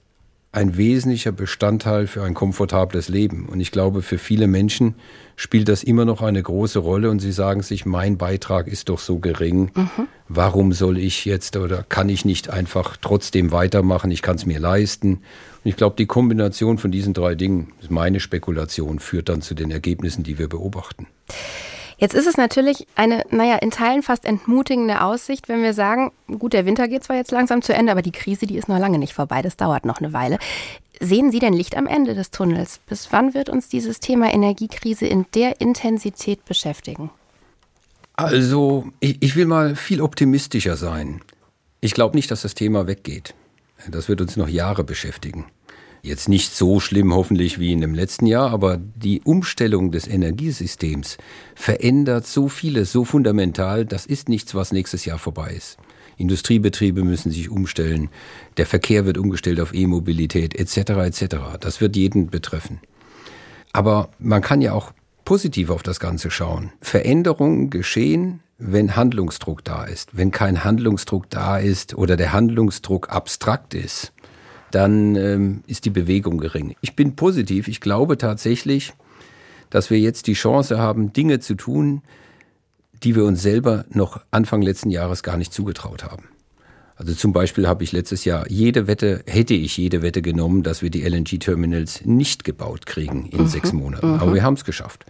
ein 0.56 0.78
wesentlicher 0.78 1.34
Bestandteil 1.34 2.08
für 2.08 2.24
ein 2.24 2.34
komfortables 2.34 3.10
Leben. 3.10 3.48
Und 3.50 3.60
ich 3.60 3.72
glaube, 3.72 4.02
für 4.02 4.18
viele 4.18 4.48
Menschen 4.48 4.96
spielt 5.36 5.68
das 5.68 5.84
immer 5.84 6.06
noch 6.06 6.22
eine 6.22 6.42
große 6.42 6.80
Rolle 6.80 7.10
und 7.10 7.20
sie 7.20 7.34
sagen 7.34 7.62
sich, 7.62 7.86
mein 7.86 8.18
Beitrag 8.18 8.68
ist 8.68 8.88
doch 8.88 9.00
so 9.00 9.20
gering. 9.20 9.72
Mhm. 9.76 10.08
Warum 10.30 10.72
soll 10.72 10.98
ich 10.98 11.26
jetzt 11.26 11.58
oder 11.58 11.84
kann 11.84 12.08
ich 12.08 12.24
nicht 12.24 12.50
einfach 12.50 12.96
trotzdem 12.96 13.52
weitermachen? 13.52 14.12
Ich 14.12 14.22
kann 14.22 14.38
es 14.38 14.46
mir 14.46 14.60
leisten. 14.60 15.16
Und 15.16 15.22
ich 15.66 15.76
glaube, 15.76 15.98
die 15.98 16.06
Kombination 16.06 16.78
von 16.78 16.90
diesen 16.90 17.14
drei 17.14 17.36
Dingen, 17.36 17.74
meine 17.90 18.22
Spekulation, 18.22 19.00
führt 19.00 19.28
dann 19.28 19.42
zu 19.42 19.56
den 19.56 19.72
Ergebnissen, 19.72 20.24
die 20.24 20.40
wir 20.40 20.48
beobachten. 20.48 21.08
Jetzt 21.98 22.14
ist 22.14 22.28
es 22.28 22.38
natürlich 22.38 22.88
eine, 22.96 23.24
naja, 23.30 23.56
in 23.56 23.72
Teilen 23.72 24.04
fast 24.04 24.26
entmutigende 24.26 25.02
Aussicht, 25.02 25.48
wenn 25.48 25.62
wir 25.62 25.74
sagen, 25.74 26.12
gut, 26.40 26.54
der 26.54 26.66
Winter 26.66 26.88
geht 26.88 27.04
zwar 27.04 27.16
jetzt 27.16 27.32
langsam 27.32 27.62
zu 27.62 27.74
Ende, 27.74 27.92
aber 27.92 28.02
die 28.02 28.12
Krise, 28.12 28.48
die 28.48 28.58
ist 28.58 28.68
noch 28.68 28.80
lange 28.80 29.00
nicht 29.00 29.14
vorbei, 29.14 29.42
das 29.42 29.56
dauert 29.56 29.86
noch 29.86 30.00
eine 30.00 30.12
Weile. 30.12 30.38
Sehen 31.00 31.32
Sie 31.32 31.40
denn 31.40 31.54
Licht 31.54 31.76
am 31.78 31.88
Ende 31.88 32.16
des 32.16 32.32
Tunnels? 32.32 32.80
Bis 32.88 33.12
wann 33.12 33.34
wird 33.34 33.50
uns 33.50 33.70
dieses 33.70 34.00
Thema 34.00 34.34
Energiekrise 34.34 35.06
in 35.06 35.26
der 35.36 35.62
Intensität 35.62 36.46
beschäftigen? 36.46 37.10
Also, 38.16 38.86
ich, 39.02 39.22
ich 39.22 39.36
will 39.36 39.46
mal 39.46 39.76
viel 39.76 40.02
optimistischer 40.02 40.78
sein. 40.78 41.22
Ich 41.82 41.94
glaube 41.94 42.16
nicht, 42.16 42.32
dass 42.32 42.44
das 42.44 42.56
Thema 42.56 42.88
weggeht. 42.88 43.36
Das 43.90 44.08
wird 44.08 44.22
uns 44.22 44.38
noch 44.38 44.48
Jahre 44.48 44.84
beschäftigen. 44.84 45.46
Jetzt 46.06 46.30
nicht 46.30 46.54
so 46.54 46.80
schlimm 46.80 47.16
hoffentlich 47.16 47.58
wie 47.58 47.72
in 47.72 47.82
dem 47.82 47.96
letzten 47.96 48.28
Jahr, 48.28 48.52
aber 48.52 48.78
die 48.78 49.22
Umstellung 49.24 49.90
des 49.90 50.08
Energiesystems 50.08 51.18
verändert 51.56 52.28
so 52.28 52.48
vieles 52.48 52.92
so 52.92 53.06
fundamental, 53.06 53.86
das 53.86 54.06
ist 54.06 54.30
nichts, 54.30 54.54
was 54.54 54.72
nächstes 54.72 55.06
Jahr 55.06 55.18
vorbei 55.18 55.56
ist. 55.58 55.80
Industriebetriebe 56.18 57.04
müssen 57.04 57.32
sich 57.32 57.50
umstellen, 57.50 58.10
der 58.58 58.68
Verkehr 58.68 59.08
wird 59.08 59.18
umgestellt 59.18 59.60
auf 59.60 59.74
E-Mobilität 59.74 60.54
etc. 60.54 60.78
etc. 61.08 61.38
Das 61.60 61.82
wird 61.82 61.96
jeden 61.96 62.28
betreffen. 62.28 62.82
Aber 63.74 64.10
man 64.20 64.44
kann 64.44 64.62
ja 64.62 64.74
auch 64.74 64.92
positiv 65.26 65.72
auf 65.72 65.82
das 65.82 66.00
Ganze 66.00 66.30
schauen. 66.30 66.72
Veränderungen 66.82 67.72
geschehen, 67.72 68.42
wenn 68.60 68.96
Handlungsdruck 68.96 69.64
da 69.64 69.86
ist. 69.86 70.16
Wenn 70.16 70.30
kein 70.30 70.64
Handlungsdruck 70.64 71.32
da 71.32 71.58
ist 71.58 71.98
oder 71.98 72.16
der 72.16 72.32
Handlungsdruck 72.32 73.10
abstrakt 73.10 73.74
ist, 73.74 74.14
dann 74.72 75.16
ähm, 75.16 75.64
ist 75.68 75.86
die 75.86 75.90
Bewegung 75.90 76.38
gering. 76.38 76.76
Ich 76.82 76.96
bin 76.96 77.16
positiv. 77.16 77.68
Ich 77.68 77.82
glaube 77.82 78.18
tatsächlich, 78.18 78.94
dass 79.70 79.90
wir 79.90 80.00
jetzt 80.00 80.28
die 80.28 80.34
Chance 80.34 80.78
haben, 80.78 81.14
Dinge 81.14 81.40
zu 81.40 81.56
tun, 81.56 82.02
die 83.04 83.16
wir 83.16 83.26
uns 83.26 83.42
selber 83.42 83.86
noch 83.90 84.22
Anfang 84.32 84.62
letzten 84.62 84.90
Jahres 84.90 85.24
gar 85.24 85.38
nicht 85.38 85.54
zugetraut 85.54 86.04
haben. 86.04 86.30
Also 86.98 87.14
zum 87.14 87.34
Beispiel 87.34 87.68
habe 87.68 87.84
ich 87.84 87.92
letztes 87.92 88.24
Jahr 88.24 88.50
jede 88.50 88.88
Wette, 88.88 89.22
hätte 89.28 89.54
ich 89.54 89.76
jede 89.76 90.02
Wette 90.02 90.22
genommen, 90.22 90.64
dass 90.64 90.82
wir 90.82 90.90
die 90.90 91.04
LNG-Terminals 91.04 92.06
nicht 92.06 92.46
gebaut 92.46 92.86
kriegen 92.86 93.26
in 93.26 93.42
mhm. 93.42 93.48
sechs 93.48 93.74
Monaten. 93.74 94.14
Mhm. 94.14 94.20
Aber 94.20 94.34
wir 94.34 94.44
haben 94.44 94.54
es 94.54 94.64
geschafft. 94.64 95.06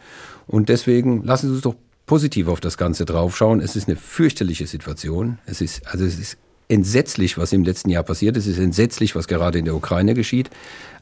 Und 0.47 0.69
deswegen 0.69 1.23
lassen 1.23 1.47
Sie 1.47 1.53
uns 1.53 1.61
doch 1.61 1.75
positiv 2.07 2.47
auf 2.47 2.59
das 2.59 2.77
Ganze 2.77 3.05
draufschauen. 3.05 3.61
Es 3.61 3.75
ist 3.75 3.87
eine 3.87 3.97
fürchterliche 3.97 4.65
Situation. 4.65 5.37
Es 5.45 5.61
ist, 5.61 5.85
also 5.87 6.05
es 6.05 6.17
ist 6.17 6.37
entsetzlich, 6.67 7.37
was 7.37 7.53
im 7.53 7.63
letzten 7.63 7.89
Jahr 7.89 8.03
passiert 8.03 8.37
ist. 8.37 8.45
Es 8.45 8.57
ist 8.57 8.63
entsetzlich, 8.63 9.15
was 9.15 9.27
gerade 9.27 9.59
in 9.59 9.65
der 9.65 9.75
Ukraine 9.75 10.13
geschieht. 10.13 10.49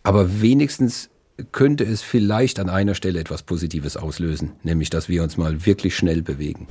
Aber 0.04 0.42
wenigstens 0.42 1.10
könnte 1.52 1.84
es 1.84 2.02
vielleicht 2.02 2.60
an 2.60 2.70
einer 2.70 2.96
Stelle 2.96 3.20
etwas 3.20 3.44
Positives 3.44 3.98
auslösen, 3.98 4.52
nämlich 4.64 4.90
dass 4.90 5.10
wir 5.10 5.24
uns 5.24 5.38
mal 5.38 5.66
wirklich 5.66 5.96
schnell 5.96 6.22
bewegen. 6.22 6.68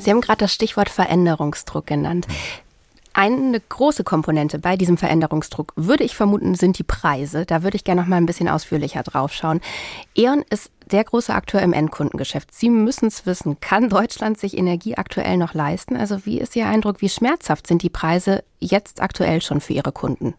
Sie 0.00 0.10
haben 0.10 0.20
gerade 0.20 0.40
das 0.40 0.52
Stichwort 0.52 0.88
Veränderungsdruck 0.88 1.86
genannt. 1.86 2.26
Eine 3.18 3.60
große 3.60 4.04
Komponente 4.04 4.58
bei 4.58 4.76
diesem 4.76 4.98
Veränderungsdruck, 4.98 5.72
würde 5.74 6.04
ich 6.04 6.14
vermuten, 6.14 6.54
sind 6.54 6.78
die 6.78 6.82
Preise. 6.82 7.46
Da 7.46 7.62
würde 7.62 7.76
ich 7.76 7.84
gerne 7.84 8.02
noch 8.02 8.08
mal 8.08 8.16
ein 8.16 8.26
bisschen 8.26 8.46
ausführlicher 8.46 9.02
drauf 9.02 9.32
schauen. 9.32 9.62
E.ON 10.14 10.44
ist 10.50 10.70
der 10.90 11.02
große 11.02 11.32
Akteur 11.32 11.62
im 11.62 11.72
Endkundengeschäft. 11.72 12.52
Sie 12.52 12.68
müssen 12.68 13.06
es 13.06 13.24
wissen. 13.24 13.58
Kann 13.58 13.88
Deutschland 13.88 14.38
sich 14.38 14.54
Energie 14.54 14.98
aktuell 14.98 15.38
noch 15.38 15.54
leisten? 15.54 15.96
Also 15.96 16.26
wie 16.26 16.38
ist 16.38 16.56
Ihr 16.56 16.66
Eindruck? 16.66 17.00
Wie 17.00 17.08
schmerzhaft 17.08 17.66
sind 17.66 17.80
die 17.80 17.88
Preise 17.88 18.44
jetzt 18.60 19.00
aktuell 19.00 19.40
schon 19.40 19.62
für 19.62 19.72
Ihre 19.72 19.92
Kunden? 19.92 20.34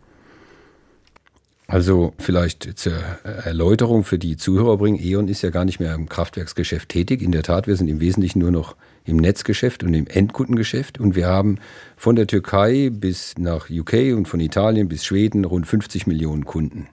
Also 1.69 2.13
vielleicht 2.17 2.79
zur 2.79 2.93
Erläuterung 2.93 4.05
für 4.05 4.17
die 4.17 4.37
Zuhörer 4.37 4.77
bringen. 4.77 4.97
E.ON 5.01 5.27
ist 5.27 5.41
ja 5.41 5.49
gar 5.49 5.65
nicht 5.65 5.81
mehr 5.81 5.93
im 5.93 6.07
Kraftwerksgeschäft 6.07 6.87
tätig. 6.87 7.21
In 7.21 7.33
der 7.33 7.43
Tat, 7.43 7.67
wir 7.67 7.75
sind 7.75 7.89
im 7.89 7.99
Wesentlichen 7.99 8.39
nur 8.39 8.51
noch 8.51 8.77
im 9.03 9.17
Netzgeschäft 9.17 9.83
und 9.83 9.93
im 9.93 10.07
Endkundengeschäft. 10.07 10.97
Und 10.97 11.15
wir 11.15 11.27
haben 11.27 11.59
von 11.97 12.15
der 12.15 12.25
Türkei 12.25 12.89
bis 12.89 13.37
nach 13.37 13.69
UK 13.69 14.15
und 14.15 14.29
von 14.29 14.39
Italien 14.39 14.87
bis 14.87 15.03
Schweden 15.03 15.43
rund 15.43 15.67
50 15.67 16.07
Millionen 16.07 16.45
Kunden. 16.45 16.87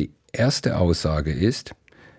Die 0.00 0.10
erste 0.32 0.78
Aussage 0.78 1.32
ist, 1.32 1.72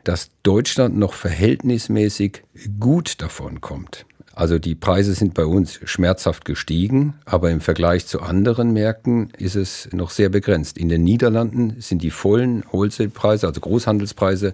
dass 0.05 0.31
Deutschland 0.43 0.97
noch 0.97 1.13
verhältnismäßig 1.13 2.43
gut 2.79 3.21
davon 3.21 3.59
kommt. 3.59 4.05
Also 4.39 4.57
die 4.57 4.73
Preise 4.73 5.15
sind 5.15 5.33
bei 5.33 5.43
uns 5.43 5.81
schmerzhaft 5.83 6.45
gestiegen, 6.45 7.15
aber 7.25 7.51
im 7.51 7.59
Vergleich 7.59 8.05
zu 8.05 8.21
anderen 8.21 8.71
Märkten 8.71 9.33
ist 9.37 9.57
es 9.57 9.89
noch 9.91 10.11
sehr 10.11 10.29
begrenzt. 10.29 10.77
In 10.77 10.87
den 10.87 11.03
Niederlanden 11.03 11.75
sind 11.81 12.01
die 12.01 12.09
vollen 12.09 12.63
Wholesale-Preise, 12.71 13.47
also 13.47 13.59
Großhandelspreise, 13.59 14.53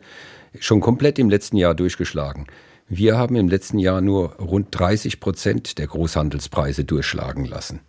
schon 0.59 0.81
komplett 0.81 1.19
im 1.19 1.29
letzten 1.29 1.57
Jahr 1.57 1.75
durchgeschlagen. 1.75 2.47
Wir 2.89 3.15
haben 3.19 3.35
im 3.35 3.47
letzten 3.47 3.77
Jahr 3.77 4.01
nur 4.01 4.33
rund 4.37 4.69
30 4.71 5.19
Prozent 5.19 5.77
der 5.77 5.85
Großhandelspreise 5.85 6.83
durchschlagen 6.83 7.45
lassen, 7.45 7.81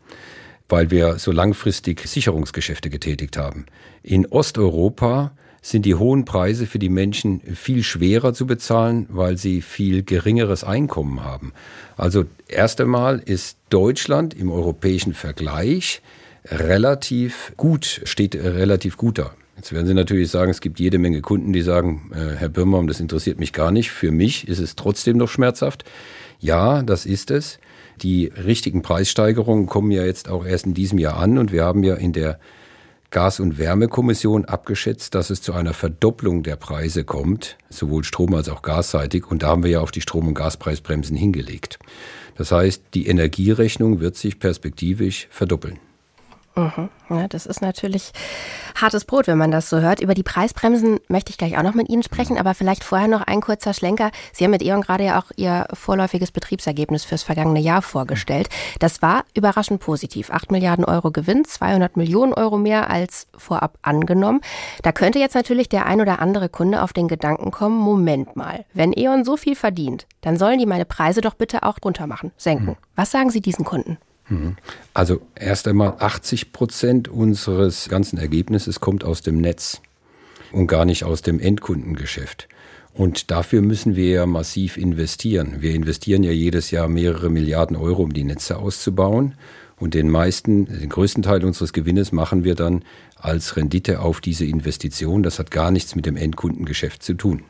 weil 0.69 0.91
wir 0.91 1.19
so 1.19 1.33
langfristig 1.33 2.07
Sicherungsgeschäfte 2.07 2.91
getätigt 2.91 3.39
haben. 3.39 3.65
In 4.03 4.27
Osteuropa 4.27 5.33
sind 5.67 5.85
die 5.85 5.97
hohen 5.97 6.25
Preise 6.25 6.65
für 6.65 6.79
die 6.79 6.89
Menschen 6.89 7.41
viel 7.41 7.83
schwerer 7.83 8.33
zu 8.33 8.47
bezahlen, 8.47 9.07
weil 9.09 9.37
sie 9.37 9.63
viel 9.63 10.05
geringeres 10.05 10.63
Einkommen 10.63 11.25
haben. 11.25 11.53
Also 11.97 12.25
erst 12.47 12.81
einmal 12.81 13.19
ist 13.19 13.59
Deutschland 13.69 14.33
im 14.33 14.53
europäischen 14.53 15.13
Vergleich 15.13 16.03
relativ 16.45 17.53
gut, 17.57 18.03
steht 18.05 18.37
relativ 18.37 18.97
gut 18.97 19.19
da. 19.19 19.33
Jetzt 19.57 19.73
werden 19.73 19.89
Sie 19.89 19.95
natürlich 19.95 20.31
sagen, 20.31 20.53
es 20.53 20.61
gibt 20.61 20.79
jede 20.79 20.99
Menge 20.99 21.21
Kunden, 21.21 21.53
die 21.53 21.63
sagen, 21.63 22.13
äh, 22.15 22.37
Herr 22.37 22.49
Birnbaum, 22.49 22.87
das 22.87 23.01
interessiert 23.01 23.41
mich 23.41 23.53
gar 23.53 23.73
nicht. 23.73 23.91
Für 23.91 24.13
mich 24.13 24.47
ist 24.47 24.61
es 24.61 24.77
trotzdem 24.77 25.17
noch 25.17 25.29
schmerzhaft. 25.29 25.85
Ja, 26.39 26.83
das 26.83 27.07
ist 27.07 27.33
es. 27.33 27.59
Die 28.03 28.27
richtigen 28.27 28.83
Preissteigerungen 28.83 29.67
kommen 29.67 29.91
ja 29.91 30.05
jetzt 30.05 30.29
auch 30.29 30.47
erst 30.47 30.67
in 30.67 30.75
diesem 30.75 30.99
Jahr 30.99 31.17
an 31.17 31.39
und 31.39 31.51
wir 31.51 31.65
haben 31.65 31.83
ja 31.83 31.97
in 31.97 32.13
der 32.13 32.39
Gas- 33.11 33.41
und 33.41 33.59
Wärmekommission 33.59 34.45
abgeschätzt, 34.45 35.15
dass 35.15 35.31
es 35.31 35.41
zu 35.41 35.53
einer 35.53 35.73
Verdopplung 35.73 36.43
der 36.43 36.57
Preise 36.57 37.05
kommt, 37.05 37.57
sowohl 37.71 38.05
Strom- 38.05 38.35
als 38.35 38.49
auch 38.49 38.63
gasseitig. 38.63 39.31
Und 39.31 39.43
da 39.43 39.49
haben 39.49 39.63
wir 39.63 39.71
ja 39.71 39.81
auf 39.81 39.91
die 39.91 40.01
Strom- 40.01 40.29
und 40.29 40.35
Gaspreisbremsen 40.35 41.17
hingelegt. 41.17 41.79
Das 42.37 42.53
heißt, 42.53 42.83
die 42.95 43.07
Energierechnung 43.07 44.01
wird 44.01 44.17
sich 44.17 44.39
perspektivisch 44.39 45.29
verdoppeln. 45.31 45.79
Mhm. 46.57 46.89
Ja, 47.11 47.29
das 47.29 47.45
ist 47.45 47.61
natürlich 47.61 48.13
hartes 48.75 49.05
Brot, 49.05 49.27
wenn 49.27 49.37
man 49.37 49.51
das 49.51 49.69
so 49.69 49.81
hört. 49.81 50.01
Über 50.01 50.15
die 50.15 50.23
Preisbremsen 50.23 50.99
möchte 51.09 51.31
ich 51.31 51.37
gleich 51.37 51.59
auch 51.59 51.63
noch 51.63 51.75
mit 51.75 51.91
Ihnen 51.91 52.03
sprechen, 52.03 52.39
aber 52.39 52.55
vielleicht 52.55 52.83
vorher 52.83 53.09
noch 53.09 53.21
ein 53.21 53.43
kurzer 53.43 53.75
Schlenker. 53.75 54.11
Sie 54.33 54.43
haben 54.43 54.51
mit 54.53 54.63
E.ON 54.63 54.81
gerade 54.81 55.05
ja 55.05 55.19
auch 55.19 55.31
Ihr 55.37 55.67
vorläufiges 55.75 56.33
Betriebsergebnis 56.33 57.05
fürs 57.05 57.23
vergangene 57.23 57.61
Jahr 57.61 57.83
vorgestellt. 57.83 58.49
Das 58.79 59.03
war 59.03 59.25
überraschend 59.35 59.81
positiv. 59.81 60.31
8 60.31 60.51
Milliarden 60.51 60.87
Euro 60.87 61.11
Gewinn, 61.11 61.45
200 61.45 61.97
Millionen 61.99 62.33
Euro 62.33 62.57
mehr 62.57 62.89
als 62.89 63.29
vorab 63.37 63.79
angenommen. 63.83 64.41
Da 64.83 64.93
könnte 64.93 65.19
jetzt 65.19 65.35
natürlich 65.35 65.69
der 65.69 65.85
ein 65.85 66.01
oder 66.01 66.21
andere 66.21 66.49
Kunde 66.49 66.83
auf 66.83 66.95
den 66.95 67.07
Gedanken 67.07 67.51
kommen, 67.51 67.77
Moment 67.77 68.35
mal, 68.35 68.65
wenn 68.73 68.95
E.ON 68.95 69.25
so 69.25 69.37
viel 69.37 69.57
verdient, 69.57 70.07
dann 70.23 70.39
sollen 70.39 70.59
die 70.59 70.67
meine 70.67 70.87
Preise 70.87 71.21
doch 71.21 71.35
bitte 71.35 71.65
auch 71.65 71.77
runter 71.85 72.07
machen, 72.07 72.33
senken. 72.39 72.69
Hm. 72.69 72.77
Was 72.95 73.11
sagen 73.11 73.31
Sie 73.31 73.43
diesen 73.43 73.65
Kunden? 73.65 73.99
Also 74.95 75.21
erst 75.35 75.69
einmal 75.69 75.95
80 75.99 76.53
Prozent 76.53 77.09
unseres 77.09 77.89
ganzen 77.89 78.19
Ergebnisses 78.19 78.81
kommt 78.81 79.05
aus 79.05 79.23
dem 79.23 79.41
Netz 79.41 79.81
und 80.53 80.67
gar 80.67 80.85
nicht 80.85 81.05
aus 81.05 81.23
dem 81.23 81.39
Endkundengeschäft. 81.41 82.49
Und 82.93 83.31
dafür 83.31 83.61
müssen 83.61 83.95
wir 83.95 84.09
ja 84.09 84.27
massiv 84.27 84.79
investieren. 84.79 85.57
Wir 85.61 85.75
investieren 85.75 86.23
ja 86.23 86.33
jedes 86.33 86.71
Jahr 86.71 86.89
mehrere 86.89 87.29
Milliarden 87.29 87.77
Euro, 87.77 88.03
um 88.03 88.13
die 88.13 88.25
Netze 88.25 88.57
auszubauen. 88.57 89.35
Und 89.79 89.93
den 89.93 90.09
meisten, 90.09 90.65
den 90.65 90.89
größten 90.89 91.23
Teil 91.23 91.45
unseres 91.45 91.75
Gewinnes 91.75 92.11
machen 92.11 92.45
wir 92.45 92.55
dann 92.55 92.83
als 93.17 93.57
Rendite 93.57 94.01
auf 94.01 94.23
diese 94.23 94.47
Investition. 94.47 95.23
Das 95.23 95.39
hat 95.39 95.51
gar 95.51 95.71
nichts 95.71 95.95
mit 95.95 96.07
dem 96.07 96.17
Endkundengeschäft 96.17 97.03
zu 97.03 97.15
tun. 97.15 97.43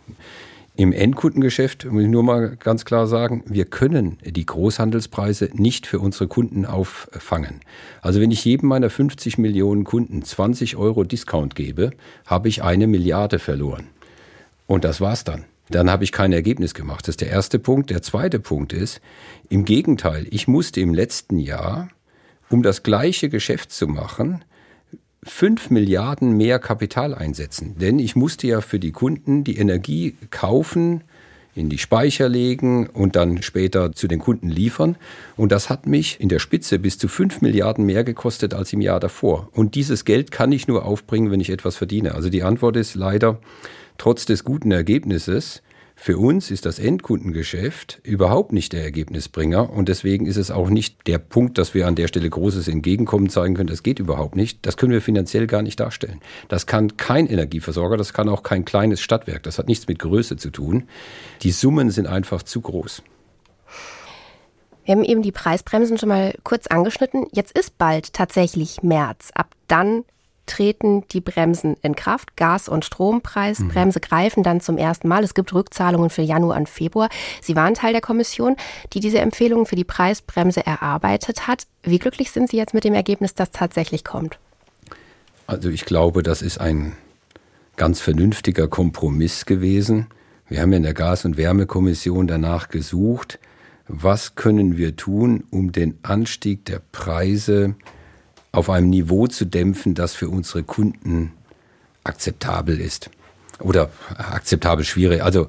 Im 0.78 0.92
Endkundengeschäft 0.92 1.86
muss 1.86 2.02
ich 2.02 2.08
nur 2.08 2.22
mal 2.22 2.54
ganz 2.56 2.84
klar 2.84 3.06
sagen, 3.06 3.42
wir 3.46 3.64
können 3.64 4.18
die 4.22 4.44
Großhandelspreise 4.44 5.48
nicht 5.54 5.86
für 5.86 6.00
unsere 6.00 6.28
Kunden 6.28 6.66
auffangen. 6.66 7.60
Also 8.02 8.20
wenn 8.20 8.30
ich 8.30 8.44
jedem 8.44 8.68
meiner 8.68 8.90
50 8.90 9.38
Millionen 9.38 9.84
Kunden 9.84 10.22
20 10.22 10.76
Euro 10.76 11.04
Discount 11.04 11.54
gebe, 11.54 11.92
habe 12.26 12.48
ich 12.50 12.62
eine 12.62 12.86
Milliarde 12.88 13.38
verloren. 13.38 13.86
Und 14.66 14.84
das 14.84 15.00
war's 15.00 15.24
dann. 15.24 15.46
Dann 15.70 15.90
habe 15.90 16.04
ich 16.04 16.12
kein 16.12 16.34
Ergebnis 16.34 16.74
gemacht. 16.74 17.08
Das 17.08 17.14
ist 17.14 17.22
der 17.22 17.30
erste 17.30 17.58
Punkt. 17.58 17.88
Der 17.88 18.02
zweite 18.02 18.38
Punkt 18.38 18.74
ist, 18.74 19.00
im 19.48 19.64
Gegenteil, 19.64 20.26
ich 20.30 20.46
musste 20.46 20.82
im 20.82 20.92
letzten 20.92 21.38
Jahr, 21.38 21.88
um 22.50 22.62
das 22.62 22.82
gleiche 22.82 23.30
Geschäft 23.30 23.72
zu 23.72 23.86
machen, 23.86 24.44
5 25.26 25.70
Milliarden 25.70 26.36
mehr 26.36 26.58
Kapital 26.58 27.14
einsetzen. 27.14 27.76
Denn 27.78 27.98
ich 27.98 28.16
musste 28.16 28.46
ja 28.46 28.60
für 28.60 28.78
die 28.78 28.92
Kunden 28.92 29.44
die 29.44 29.58
Energie 29.58 30.16
kaufen, 30.30 31.02
in 31.56 31.68
die 31.68 31.78
Speicher 31.78 32.28
legen 32.28 32.86
und 32.86 33.16
dann 33.16 33.42
später 33.42 33.92
zu 33.92 34.08
den 34.08 34.18
Kunden 34.18 34.48
liefern. 34.48 34.96
Und 35.36 35.52
das 35.52 35.70
hat 35.70 35.86
mich 35.86 36.20
in 36.20 36.28
der 36.28 36.38
Spitze 36.38 36.78
bis 36.78 36.98
zu 36.98 37.08
5 37.08 37.40
Milliarden 37.40 37.84
mehr 37.86 38.04
gekostet 38.04 38.54
als 38.54 38.72
im 38.72 38.82
Jahr 38.82 39.00
davor. 39.00 39.48
Und 39.52 39.74
dieses 39.74 40.04
Geld 40.04 40.30
kann 40.30 40.52
ich 40.52 40.68
nur 40.68 40.84
aufbringen, 40.84 41.30
wenn 41.30 41.40
ich 41.40 41.50
etwas 41.50 41.76
verdiene. 41.76 42.14
Also 42.14 42.28
die 42.28 42.42
Antwort 42.42 42.76
ist 42.76 42.94
leider, 42.94 43.38
trotz 43.98 44.26
des 44.26 44.44
guten 44.44 44.70
Ergebnisses, 44.70 45.62
für 45.98 46.18
uns 46.18 46.50
ist 46.50 46.66
das 46.66 46.78
Endkundengeschäft 46.78 48.00
überhaupt 48.04 48.52
nicht 48.52 48.74
der 48.74 48.82
Ergebnisbringer 48.82 49.70
und 49.70 49.88
deswegen 49.88 50.26
ist 50.26 50.36
es 50.36 50.50
auch 50.50 50.68
nicht 50.68 51.06
der 51.06 51.18
Punkt, 51.18 51.56
dass 51.56 51.72
wir 51.72 51.86
an 51.88 51.94
der 51.94 52.06
Stelle 52.06 52.28
großes 52.28 52.68
Entgegenkommen 52.68 53.30
zeigen 53.30 53.54
können. 53.54 53.68
Das 53.68 53.82
geht 53.82 53.98
überhaupt 53.98 54.36
nicht. 54.36 54.64
Das 54.66 54.76
können 54.76 54.92
wir 54.92 55.00
finanziell 55.00 55.46
gar 55.46 55.62
nicht 55.62 55.80
darstellen. 55.80 56.20
Das 56.48 56.66
kann 56.66 56.98
kein 56.98 57.26
Energieversorger, 57.26 57.96
das 57.96 58.12
kann 58.12 58.28
auch 58.28 58.42
kein 58.42 58.66
kleines 58.66 59.00
Stadtwerk. 59.00 59.42
Das 59.42 59.58
hat 59.58 59.68
nichts 59.68 59.88
mit 59.88 59.98
Größe 59.98 60.36
zu 60.36 60.50
tun. 60.50 60.84
Die 61.42 61.50
Summen 61.50 61.90
sind 61.90 62.06
einfach 62.06 62.42
zu 62.42 62.60
groß. 62.60 63.02
Wir 64.84 64.94
haben 64.94 65.02
eben 65.02 65.22
die 65.22 65.32
Preisbremsen 65.32 65.98
schon 65.98 66.10
mal 66.10 66.34
kurz 66.44 66.66
angeschnitten. 66.66 67.26
Jetzt 67.32 67.58
ist 67.58 67.78
bald 67.78 68.12
tatsächlich 68.12 68.82
März. 68.82 69.30
Ab 69.34 69.50
dann 69.66 70.04
treten 70.46 71.04
die 71.08 71.20
Bremsen 71.20 71.76
in 71.82 71.94
Kraft. 71.94 72.36
Gas- 72.36 72.68
und 72.68 72.84
Strompreisbremse 72.84 73.98
mhm. 73.98 74.08
greifen 74.08 74.42
dann 74.42 74.60
zum 74.60 74.78
ersten 74.78 75.08
Mal. 75.08 75.24
Es 75.24 75.34
gibt 75.34 75.52
Rückzahlungen 75.52 76.10
für 76.10 76.22
Januar 76.22 76.56
und 76.56 76.68
Februar. 76.68 77.08
Sie 77.42 77.56
waren 77.56 77.74
Teil 77.74 77.92
der 77.92 78.00
Kommission, 78.00 78.56
die 78.92 79.00
diese 79.00 79.18
Empfehlungen 79.18 79.66
für 79.66 79.76
die 79.76 79.84
Preisbremse 79.84 80.64
erarbeitet 80.64 81.46
hat. 81.46 81.66
Wie 81.82 81.98
glücklich 81.98 82.30
sind 82.30 82.50
Sie 82.50 82.56
jetzt 82.56 82.74
mit 82.74 82.84
dem 82.84 82.94
Ergebnis, 82.94 83.34
das 83.34 83.50
tatsächlich 83.50 84.04
kommt? 84.04 84.38
Also 85.46 85.68
ich 85.68 85.84
glaube, 85.84 86.22
das 86.22 86.42
ist 86.42 86.58
ein 86.60 86.92
ganz 87.76 88.00
vernünftiger 88.00 88.68
Kompromiss 88.68 89.46
gewesen. 89.46 90.06
Wir 90.48 90.62
haben 90.62 90.72
in 90.72 90.82
der 90.82 90.94
Gas- 90.94 91.24
und 91.24 91.36
Wärmekommission 91.36 92.26
danach 92.26 92.68
gesucht, 92.68 93.38
was 93.88 94.34
können 94.34 94.76
wir 94.76 94.96
tun, 94.96 95.44
um 95.50 95.72
den 95.72 95.98
Anstieg 96.02 96.64
der 96.64 96.80
Preise 96.92 97.74
auf 98.56 98.70
einem 98.70 98.90
Niveau 98.90 99.26
zu 99.26 99.44
dämpfen, 99.44 99.94
das 99.94 100.14
für 100.14 100.28
unsere 100.28 100.62
Kunden 100.62 101.32
akzeptabel 102.04 102.80
ist. 102.80 103.10
Oder 103.60 103.90
akzeptabel 104.16 104.84
schwierig, 104.84 105.22
also 105.22 105.48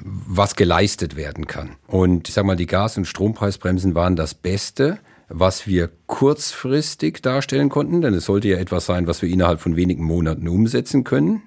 was 0.00 0.56
geleistet 0.56 1.16
werden 1.16 1.46
kann. 1.46 1.76
Und 1.86 2.28
ich 2.28 2.34
sage 2.34 2.46
mal, 2.46 2.56
die 2.56 2.66
Gas- 2.66 2.96
und 2.96 3.06
Strompreisbremsen 3.06 3.94
waren 3.94 4.16
das 4.16 4.34
Beste, 4.34 4.98
was 5.28 5.66
wir 5.66 5.88
kurzfristig 6.06 7.22
darstellen 7.22 7.70
konnten, 7.70 8.02
denn 8.02 8.14
es 8.14 8.26
sollte 8.26 8.48
ja 8.48 8.58
etwas 8.58 8.86
sein, 8.86 9.06
was 9.06 9.22
wir 9.22 9.30
innerhalb 9.30 9.60
von 9.60 9.76
wenigen 9.76 10.04
Monaten 10.04 10.46
umsetzen 10.46 11.04
können 11.04 11.42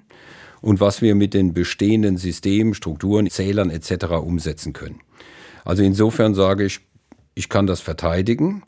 und 0.60 0.80
was 0.80 1.02
wir 1.02 1.14
mit 1.14 1.34
den 1.34 1.54
bestehenden 1.54 2.16
Systemen, 2.16 2.74
Strukturen, 2.74 3.30
Zählern 3.30 3.70
etc. 3.70 4.06
umsetzen 4.22 4.72
können. 4.72 5.00
Also 5.64 5.82
insofern 5.82 6.34
sage 6.34 6.64
ich, 6.64 6.80
ich 7.34 7.48
kann 7.48 7.66
das 7.66 7.80
verteidigen. 7.80 8.64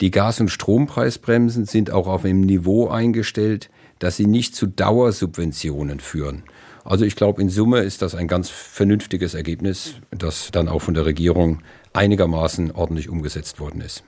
Die 0.00 0.10
Gas- 0.10 0.40
und 0.40 0.48
Strompreisbremsen 0.48 1.66
sind 1.66 1.90
auch 1.90 2.06
auf 2.06 2.24
einem 2.24 2.40
Niveau 2.40 2.88
eingestellt, 2.88 3.70
dass 3.98 4.16
sie 4.16 4.26
nicht 4.26 4.54
zu 4.54 4.66
Dauersubventionen 4.66 6.00
führen. 6.00 6.44
Also 6.84 7.04
ich 7.04 7.16
glaube, 7.16 7.42
in 7.42 7.50
Summe 7.50 7.80
ist 7.80 8.00
das 8.00 8.14
ein 8.14 8.26
ganz 8.26 8.48
vernünftiges 8.48 9.34
Ergebnis, 9.34 9.94
das 10.10 10.50
dann 10.52 10.68
auch 10.68 10.80
von 10.80 10.94
der 10.94 11.04
Regierung 11.04 11.60
einigermaßen 11.92 12.70
ordentlich 12.72 13.10
umgesetzt 13.10 13.60
worden 13.60 13.82
ist. 13.82 14.02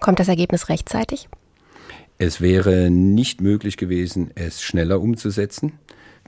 Kommt 0.00 0.20
das 0.20 0.28
Ergebnis 0.28 0.68
rechtzeitig? 0.68 1.28
Es 2.18 2.40
wäre 2.40 2.90
nicht 2.90 3.40
möglich 3.40 3.76
gewesen, 3.76 4.30
es 4.34 4.62
schneller 4.62 5.00
umzusetzen. 5.00 5.78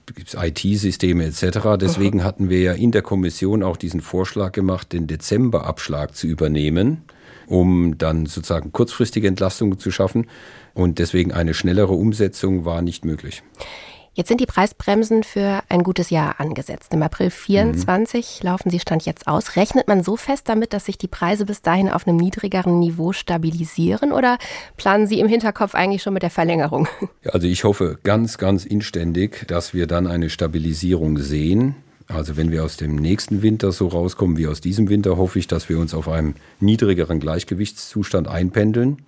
Es 0.07 0.15
gibt 0.15 0.35
IT-Systeme 0.35 1.27
etc. 1.27 1.77
Deswegen 1.79 2.21
Aha. 2.21 2.27
hatten 2.27 2.49
wir 2.49 2.61
ja 2.61 2.73
in 2.73 2.91
der 2.91 3.03
Kommission 3.03 3.63
auch 3.63 3.77
diesen 3.77 4.01
Vorschlag 4.01 4.53
gemacht, 4.53 4.93
den 4.93 5.07
Dezemberabschlag 5.07 6.17
zu 6.17 6.27
übernehmen, 6.27 7.03
um 7.51 7.99
dann 7.99 8.27
sozusagen 8.27 8.73
kurzfristige 8.73 9.29
Entlastungen 9.29 9.79
zu 9.79 9.91
schaffen. 9.91 10.27
Und 10.73 10.99
deswegen 10.99 11.33
eine 11.33 11.53
schnellere 11.53 11.93
Umsetzung 11.93 12.65
war 12.65 12.81
nicht 12.81 13.05
möglich. 13.05 13.43
Jetzt 14.13 14.29
sind 14.29 14.41
die 14.41 14.47
Preisbremsen 14.47 15.23
für 15.23 15.63
ein 15.69 15.85
gutes 15.85 16.11
Jahr 16.11 16.41
angesetzt. 16.41 16.93
Im 16.93 17.03
April 17.03 17.31
24 17.31 18.41
mhm. 18.41 18.47
laufen 18.47 18.71
sie 18.71 18.81
Stand 18.81 19.07
jetzt 19.07 19.29
aus. 19.29 19.55
Rechnet 19.57 19.87
man 19.87 20.03
so 20.03 20.17
fest 20.17 20.49
damit, 20.49 20.73
dass 20.73 20.87
sich 20.87 20.99
die 20.99 21.09
Preise 21.09 21.47
bis 21.47 21.63
dahin 21.63 21.89
auf 21.89 22.07
einem 22.07 22.17
niedrigeren 22.17 22.81
Niveau 22.81 23.13
stabilisieren 23.13 24.13
oder 24.13 24.39
planen 24.77 25.07
Sie 25.07 25.21
im 25.21 25.29
Hinterkopf 25.29 25.75
eigentlich 25.75 26.03
schon 26.03 26.15
mit 26.15 26.23
der 26.23 26.31
Verlängerung? 26.31 26.89
Also 27.33 27.47
ich 27.47 27.65
hoffe 27.65 27.99
ganz, 28.03 28.39
ganz 28.39 28.65
inständig, 28.65 29.47
dass 29.47 29.75
wir 29.75 29.87
dann 29.87 30.07
eine 30.07 30.31
Stabilisierung 30.31 31.19
sehen. 31.19 31.77
Also 32.13 32.37
wenn 32.37 32.51
wir 32.51 32.65
aus 32.65 32.77
dem 32.77 32.97
nächsten 32.97 33.43
Winter 33.43 33.71
so 33.71 33.87
rauskommen 33.87 34.37
wie 34.37 34.49
aus 34.49 34.61
diesem 34.61 34.89
Winter, 34.89 35.17
hoffe 35.17 35.39
ich, 35.39 35.47
dass 35.47 35.69
wir 35.69 35.79
uns 35.79 35.95
auf 35.95 36.09
einem 36.09 36.35
niedrigeren 36.59 37.21
Gleichgewichtszustand 37.21 38.27
einpendeln 38.27 39.03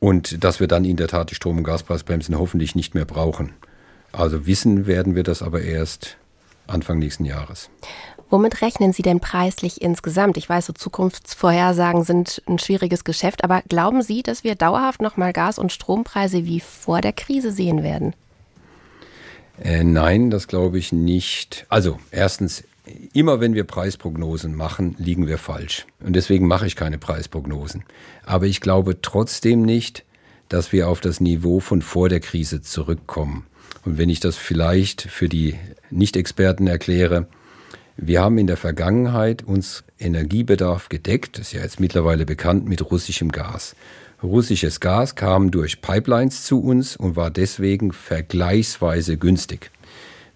und 0.00 0.44
dass 0.44 0.60
wir 0.60 0.68
dann 0.68 0.84
in 0.84 0.96
der 0.96 1.08
Tat 1.08 1.30
die 1.30 1.34
Strom- 1.34 1.58
und 1.58 1.64
Gaspreisbremsen 1.64 2.38
hoffentlich 2.38 2.74
nicht 2.74 2.94
mehr 2.94 3.06
brauchen. 3.06 3.54
Also 4.12 4.46
wissen 4.46 4.86
werden 4.86 5.14
wir 5.14 5.22
das 5.22 5.42
aber 5.42 5.62
erst 5.62 6.18
Anfang 6.66 6.98
nächsten 6.98 7.24
Jahres. 7.24 7.70
Womit 8.28 8.62
rechnen 8.62 8.92
Sie 8.92 9.02
denn 9.02 9.20
preislich 9.20 9.80
insgesamt? 9.80 10.36
Ich 10.36 10.48
weiß, 10.48 10.66
so 10.66 10.72
Zukunftsvorhersagen 10.72 12.04
sind 12.04 12.42
ein 12.46 12.58
schwieriges 12.58 13.04
Geschäft, 13.04 13.44
aber 13.44 13.62
glauben 13.68 14.02
Sie, 14.02 14.22
dass 14.22 14.44
wir 14.44 14.56
dauerhaft 14.56 15.00
nochmal 15.00 15.32
Gas- 15.32 15.58
und 15.58 15.72
Strompreise 15.72 16.44
wie 16.44 16.60
vor 16.60 17.00
der 17.00 17.12
Krise 17.12 17.50
sehen 17.50 17.82
werden? 17.82 18.14
Äh, 19.62 19.84
nein, 19.84 20.30
das 20.30 20.48
glaube 20.48 20.78
ich 20.78 20.92
nicht. 20.92 21.66
Also 21.68 21.98
erstens, 22.10 22.64
immer 23.12 23.40
wenn 23.40 23.54
wir 23.54 23.64
Preisprognosen 23.64 24.54
machen, 24.54 24.96
liegen 24.98 25.26
wir 25.26 25.38
falsch. 25.38 25.86
Und 26.00 26.14
deswegen 26.14 26.46
mache 26.46 26.66
ich 26.66 26.76
keine 26.76 26.98
Preisprognosen. 26.98 27.84
Aber 28.24 28.46
ich 28.46 28.60
glaube 28.60 29.00
trotzdem 29.00 29.62
nicht, 29.62 30.04
dass 30.48 30.72
wir 30.72 30.88
auf 30.88 31.00
das 31.00 31.20
Niveau 31.20 31.60
von 31.60 31.82
vor 31.82 32.08
der 32.08 32.20
Krise 32.20 32.62
zurückkommen. 32.62 33.46
Und 33.84 33.98
wenn 33.98 34.10
ich 34.10 34.20
das 34.20 34.36
vielleicht 34.36 35.02
für 35.02 35.28
die 35.28 35.54
Nicht-Experten 35.90 36.66
erkläre, 36.66 37.26
wir 37.96 38.22
haben 38.22 38.38
in 38.38 38.46
der 38.46 38.56
Vergangenheit 38.56 39.42
uns 39.42 39.84
Energiebedarf 40.04 40.88
gedeckt, 40.88 41.38
das 41.38 41.48
ist 41.48 41.52
ja 41.54 41.62
jetzt 41.62 41.80
mittlerweile 41.80 42.26
bekannt, 42.26 42.68
mit 42.68 42.90
russischem 42.90 43.32
Gas. 43.32 43.74
Russisches 44.22 44.80
Gas 44.80 45.16
kam 45.16 45.50
durch 45.50 45.82
Pipelines 45.82 46.44
zu 46.44 46.62
uns 46.62 46.96
und 46.96 47.16
war 47.16 47.30
deswegen 47.30 47.92
vergleichsweise 47.92 49.16
günstig. 49.16 49.70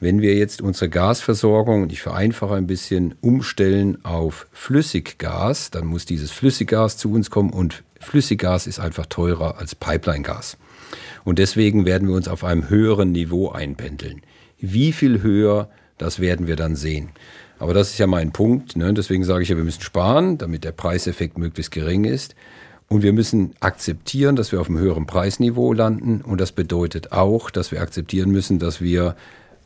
Wenn 0.00 0.20
wir 0.20 0.34
jetzt 0.34 0.62
unsere 0.62 0.88
Gasversorgung, 0.88 1.82
und 1.82 1.92
ich 1.92 2.02
vereinfache 2.02 2.54
ein 2.54 2.66
bisschen, 2.66 3.14
umstellen 3.20 4.04
auf 4.04 4.46
Flüssiggas, 4.52 5.70
dann 5.70 5.86
muss 5.86 6.06
dieses 6.06 6.30
Flüssiggas 6.30 6.96
zu 6.96 7.12
uns 7.12 7.30
kommen 7.30 7.50
und 7.50 7.82
Flüssiggas 7.98 8.66
ist 8.66 8.78
einfach 8.78 9.06
teurer 9.06 9.58
als 9.58 9.74
Pipeline-Gas. 9.74 10.56
Und 11.24 11.38
deswegen 11.38 11.84
werden 11.84 12.08
wir 12.08 12.14
uns 12.14 12.28
auf 12.28 12.44
einem 12.44 12.68
höheren 12.68 13.12
Niveau 13.12 13.50
einpendeln. 13.50 14.22
Wie 14.60 14.92
viel 14.92 15.22
höher, 15.22 15.68
das 15.98 16.20
werden 16.20 16.46
wir 16.46 16.56
dann 16.56 16.76
sehen. 16.76 17.10
Aber 17.58 17.74
das 17.74 17.90
ist 17.90 17.98
ja 17.98 18.06
mein 18.06 18.32
Punkt. 18.32 18.76
Ne? 18.76 18.92
Deswegen 18.94 19.24
sage 19.24 19.42
ich 19.42 19.48
ja, 19.48 19.56
wir 19.56 19.64
müssen 19.64 19.82
sparen, 19.82 20.38
damit 20.38 20.64
der 20.64 20.72
Preiseffekt 20.72 21.38
möglichst 21.38 21.72
gering 21.72 22.04
ist. 22.04 22.34
Und 22.88 23.02
wir 23.02 23.12
müssen 23.12 23.54
akzeptieren, 23.60 24.36
dass 24.36 24.52
wir 24.52 24.60
auf 24.60 24.68
einem 24.68 24.78
höheren 24.78 25.06
Preisniveau 25.06 25.72
landen. 25.72 26.22
Und 26.22 26.40
das 26.40 26.52
bedeutet 26.52 27.12
auch, 27.12 27.50
dass 27.50 27.70
wir 27.70 27.82
akzeptieren 27.82 28.30
müssen, 28.30 28.58
dass 28.58 28.80
wir 28.80 29.14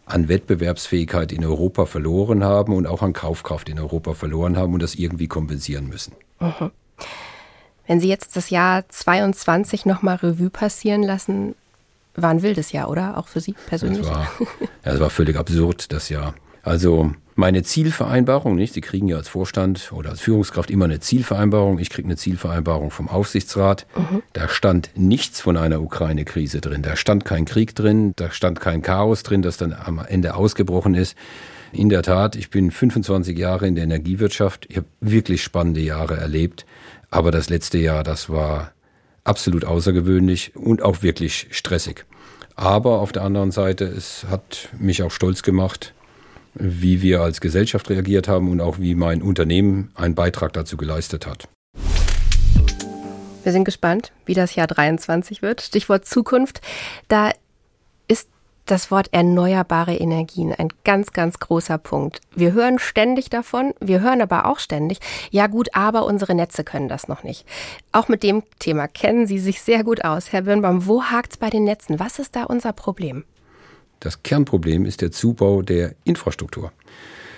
an 0.06 0.28
Wettbewerbsfähigkeit 0.28 1.30
in 1.30 1.44
Europa 1.44 1.86
verloren 1.86 2.42
haben 2.42 2.74
und 2.74 2.86
auch 2.86 3.02
an 3.02 3.12
Kaufkraft 3.12 3.68
in 3.68 3.78
Europa 3.78 4.14
verloren 4.14 4.56
haben 4.56 4.74
und 4.74 4.82
das 4.82 4.96
irgendwie 4.96 5.28
kompensieren 5.28 5.88
müssen. 5.88 6.14
Mhm. 6.40 6.72
Wenn 7.86 8.00
Sie 8.00 8.08
jetzt 8.08 8.36
das 8.36 8.50
Jahr 8.50 8.88
22 8.88 9.86
nochmal 9.86 10.16
Revue 10.16 10.50
passieren 10.50 11.02
lassen, 11.02 11.54
war 12.14 12.30
ein 12.30 12.42
wildes 12.42 12.72
Jahr, 12.72 12.90
oder? 12.90 13.16
Auch 13.16 13.28
für 13.28 13.40
Sie 13.40 13.54
persönlich? 13.66 14.00
Es 14.00 14.08
war, 14.08 14.28
ja, 14.84 14.92
es 14.92 15.00
war 15.00 15.10
völlig 15.10 15.36
absurd, 15.36 15.92
das 15.92 16.08
Jahr. 16.08 16.34
Also 16.62 17.12
meine 17.34 17.62
Zielvereinbarung, 17.62 18.56
nicht? 18.56 18.74
Sie 18.74 18.80
kriegen 18.80 19.08
ja 19.08 19.16
als 19.16 19.28
Vorstand 19.28 19.90
oder 19.92 20.10
als 20.10 20.20
Führungskraft 20.20 20.70
immer 20.70 20.84
eine 20.84 21.00
Zielvereinbarung. 21.00 21.78
Ich 21.78 21.90
kriege 21.90 22.06
eine 22.06 22.16
Zielvereinbarung 22.16 22.90
vom 22.90 23.08
Aufsichtsrat. 23.08 23.86
Mhm. 23.96 24.22
Da 24.32 24.48
stand 24.48 24.90
nichts 24.94 25.40
von 25.40 25.56
einer 25.56 25.80
Ukraine-Krise 25.80 26.60
drin. 26.60 26.82
Da 26.82 26.94
stand 26.96 27.24
kein 27.24 27.44
Krieg 27.44 27.74
drin, 27.74 28.12
da 28.16 28.30
stand 28.30 28.60
kein 28.60 28.82
Chaos 28.82 29.22
drin, 29.22 29.42
das 29.42 29.56
dann 29.56 29.72
am 29.72 29.98
Ende 30.06 30.34
ausgebrochen 30.34 30.94
ist. 30.94 31.16
In 31.72 31.88
der 31.88 32.02
Tat, 32.02 32.36
ich 32.36 32.50
bin 32.50 32.70
25 32.70 33.36
Jahre 33.36 33.66
in 33.66 33.74
der 33.74 33.84
Energiewirtschaft. 33.84 34.66
Ich 34.68 34.76
habe 34.76 34.86
wirklich 35.00 35.42
spannende 35.42 35.80
Jahre 35.80 36.18
erlebt. 36.18 36.66
Aber 37.10 37.30
das 37.30 37.48
letzte 37.48 37.78
Jahr, 37.78 38.04
das 38.04 38.28
war 38.28 38.72
absolut 39.24 39.64
außergewöhnlich 39.64 40.54
und 40.54 40.82
auch 40.82 41.02
wirklich 41.02 41.48
stressig. 41.50 42.04
Aber 42.56 43.00
auf 43.00 43.12
der 43.12 43.22
anderen 43.22 43.50
Seite, 43.50 43.86
es 43.86 44.26
hat 44.28 44.68
mich 44.78 45.02
auch 45.02 45.10
stolz 45.10 45.42
gemacht, 45.42 45.94
wie 46.54 47.02
wir 47.02 47.20
als 47.20 47.40
Gesellschaft 47.40 47.90
reagiert 47.90 48.28
haben 48.28 48.50
und 48.50 48.60
auch 48.60 48.78
wie 48.78 48.94
mein 48.94 49.22
Unternehmen 49.22 49.90
einen 49.94 50.14
Beitrag 50.14 50.52
dazu 50.52 50.76
geleistet 50.76 51.26
hat. 51.26 51.48
Wir 53.42 53.52
sind 53.52 53.64
gespannt, 53.64 54.12
wie 54.24 54.34
das 54.34 54.54
Jahr 54.54 54.66
23 54.68 55.42
wird. 55.42 55.62
Stichwort 55.62 56.06
Zukunft. 56.06 56.60
Da 57.08 57.30
ist 58.06 58.28
das 58.66 58.90
Wort 58.92 59.08
erneuerbare 59.12 59.96
Energien 59.96 60.52
ein 60.52 60.68
ganz, 60.84 61.12
ganz 61.12 61.40
großer 61.40 61.78
Punkt. 61.78 62.20
Wir 62.34 62.52
hören 62.52 62.78
ständig 62.78 63.30
davon, 63.30 63.74
wir 63.80 64.00
hören 64.00 64.22
aber 64.22 64.46
auch 64.46 64.60
ständig, 64.60 65.00
ja 65.30 65.48
gut, 65.48 65.74
aber 65.74 66.04
unsere 66.04 66.34
Netze 66.34 66.62
können 66.62 66.88
das 66.88 67.08
noch 67.08 67.24
nicht. 67.24 67.44
Auch 67.90 68.06
mit 68.06 68.22
dem 68.22 68.44
Thema 68.60 68.86
kennen 68.86 69.26
Sie 69.26 69.40
sich 69.40 69.60
sehr 69.60 69.82
gut 69.82 70.04
aus. 70.04 70.32
Herr 70.32 70.42
Birnbaum, 70.42 70.86
wo 70.86 71.02
hakt 71.02 71.32
es 71.32 71.38
bei 71.38 71.50
den 71.50 71.64
Netzen? 71.64 71.98
Was 71.98 72.20
ist 72.20 72.36
da 72.36 72.44
unser 72.44 72.72
Problem? 72.72 73.24
Das 74.02 74.24
Kernproblem 74.24 74.84
ist 74.84 75.00
der 75.00 75.12
Zubau 75.12 75.62
der 75.62 75.94
Infrastruktur. 76.02 76.72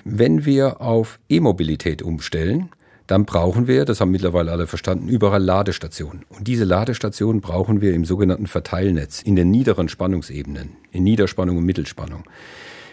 Wenn 0.03 0.46
wir 0.46 0.81
auf 0.81 1.18
E-Mobilität 1.29 2.00
umstellen, 2.00 2.70
dann 3.07 3.27
brauchen 3.27 3.66
wir, 3.66 3.85
das 3.85 4.00
haben 4.00 4.11
mittlerweile 4.11 4.50
alle 4.50 4.66
verstanden, 4.66 5.09
überall 5.09 5.42
Ladestationen. 5.42 6.24
Und 6.31 6.48
diese 6.48 6.64
Ladestationen 6.64 7.42
brauchen 7.42 7.83
wir 7.83 7.92
im 7.92 8.07
sogenannten 8.07 8.46
Verteilnetz, 8.46 9.20
in 9.20 9.37
den 9.37 9.50
niederen 9.50 9.90
Spannungsebenen, 9.90 10.70
in 10.90 11.05
Niederspannung 11.05 11.59
und 11.59 11.66
Mittelspannung. 11.66 12.24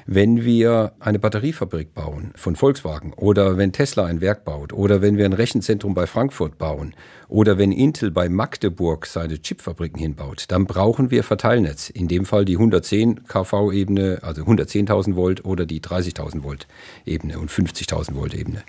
Wenn 0.05 0.43
wir 0.43 0.93
eine 0.99 1.19
Batteriefabrik 1.19 1.93
bauen 1.93 2.31
von 2.35 2.55
Volkswagen 2.55 3.13
oder 3.13 3.57
wenn 3.57 3.71
Tesla 3.71 4.05
ein 4.05 4.21
Werk 4.21 4.43
baut 4.45 4.73
oder 4.73 5.01
wenn 5.01 5.17
wir 5.17 5.25
ein 5.25 5.33
Rechenzentrum 5.33 5.93
bei 5.93 6.07
Frankfurt 6.07 6.57
bauen 6.57 6.95
oder 7.27 7.57
wenn 7.57 7.71
Intel 7.71 8.11
bei 8.11 8.27
Magdeburg 8.27 9.05
seine 9.05 9.41
Chipfabriken 9.41 9.99
hinbaut, 9.99 10.45
dann 10.47 10.65
brauchen 10.65 11.11
wir 11.11 11.23
Verteilnetz. 11.23 11.89
In 11.89 12.07
dem 12.07 12.25
Fall 12.25 12.45
die 12.45 12.55
110 12.55 13.25
kV-Ebene, 13.25 14.19
also 14.21 14.43
110.000 14.43 15.15
Volt 15.15 15.45
oder 15.45 15.65
die 15.65 15.81
30.000 15.81 16.43
Volt 16.43 16.67
Ebene 17.05 17.39
und 17.39 17.51
50.000 17.51 18.15
Volt 18.15 18.33
Ebene. 18.33 18.63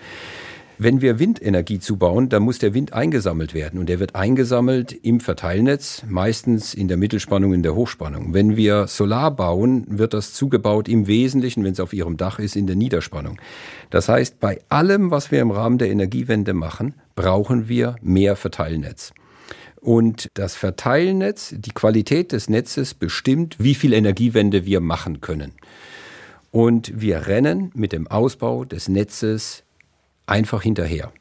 Wenn 0.78 1.00
wir 1.00 1.18
Windenergie 1.18 1.78
zubauen, 1.78 2.28
dann 2.28 2.42
muss 2.42 2.58
der 2.58 2.74
Wind 2.74 2.92
eingesammelt 2.92 3.54
werden. 3.54 3.78
Und 3.78 3.88
der 3.88 4.00
wird 4.00 4.14
eingesammelt 4.14 4.92
im 4.92 5.20
Verteilnetz, 5.20 6.02
meistens 6.08 6.74
in 6.74 6.88
der 6.88 6.96
Mittelspannung, 6.96 7.52
in 7.52 7.62
der 7.62 7.74
Hochspannung. 7.74 8.34
Wenn 8.34 8.56
wir 8.56 8.86
Solar 8.86 9.30
bauen, 9.30 9.84
wird 9.88 10.14
das 10.14 10.32
zugebaut 10.32 10.88
im 10.88 11.06
Wesentlichen, 11.06 11.64
wenn 11.64 11.72
es 11.72 11.80
auf 11.80 11.92
ihrem 11.92 12.16
Dach 12.16 12.38
ist, 12.38 12.56
in 12.56 12.66
der 12.66 12.76
Niederspannung. 12.76 13.38
Das 13.90 14.08
heißt, 14.08 14.40
bei 14.40 14.60
allem, 14.68 15.10
was 15.10 15.30
wir 15.30 15.40
im 15.40 15.50
Rahmen 15.50 15.78
der 15.78 15.90
Energiewende 15.90 16.54
machen, 16.54 16.94
brauchen 17.14 17.68
wir 17.68 17.96
mehr 18.02 18.36
Verteilnetz. 18.36 19.12
Und 19.80 20.28
das 20.34 20.54
Verteilnetz, 20.54 21.54
die 21.58 21.72
Qualität 21.72 22.32
des 22.32 22.48
Netzes 22.48 22.94
bestimmt, 22.94 23.56
wie 23.58 23.74
viel 23.74 23.92
Energiewende 23.92 24.64
wir 24.64 24.80
machen 24.80 25.20
können. 25.20 25.52
Und 26.52 27.00
wir 27.00 27.26
rennen 27.26 27.72
mit 27.74 27.92
dem 27.92 28.06
Ausbau 28.06 28.64
des 28.64 28.88
Netzes 28.88 29.64
einfach 30.26 30.62
hinterher. 30.62 31.12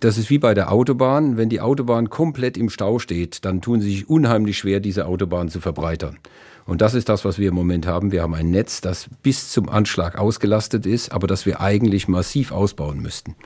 Das 0.00 0.18
ist 0.18 0.28
wie 0.28 0.38
bei 0.38 0.52
der 0.52 0.72
Autobahn. 0.72 1.36
Wenn 1.36 1.48
die 1.48 1.60
Autobahn 1.60 2.10
komplett 2.10 2.56
im 2.58 2.68
Stau 2.68 2.98
steht, 2.98 3.44
dann 3.44 3.62
tun 3.62 3.80
sie 3.80 3.90
sich 3.90 4.08
unheimlich 4.08 4.58
schwer, 4.58 4.80
diese 4.80 5.06
Autobahn 5.06 5.48
zu 5.48 5.60
verbreitern. 5.60 6.18
Und 6.66 6.82
das 6.82 6.94
ist 6.94 7.08
das, 7.08 7.24
was 7.24 7.38
wir 7.38 7.48
im 7.48 7.54
Moment 7.54 7.86
haben. 7.86 8.12
Wir 8.12 8.22
haben 8.22 8.34
ein 8.34 8.50
Netz, 8.50 8.80
das 8.80 9.08
bis 9.22 9.50
zum 9.50 9.68
Anschlag 9.68 10.18
ausgelastet 10.18 10.84
ist, 10.84 11.12
aber 11.12 11.26
das 11.26 11.46
wir 11.46 11.60
eigentlich 11.60 12.08
massiv 12.08 12.52
ausbauen 12.52 13.00
müssten. 13.00 13.36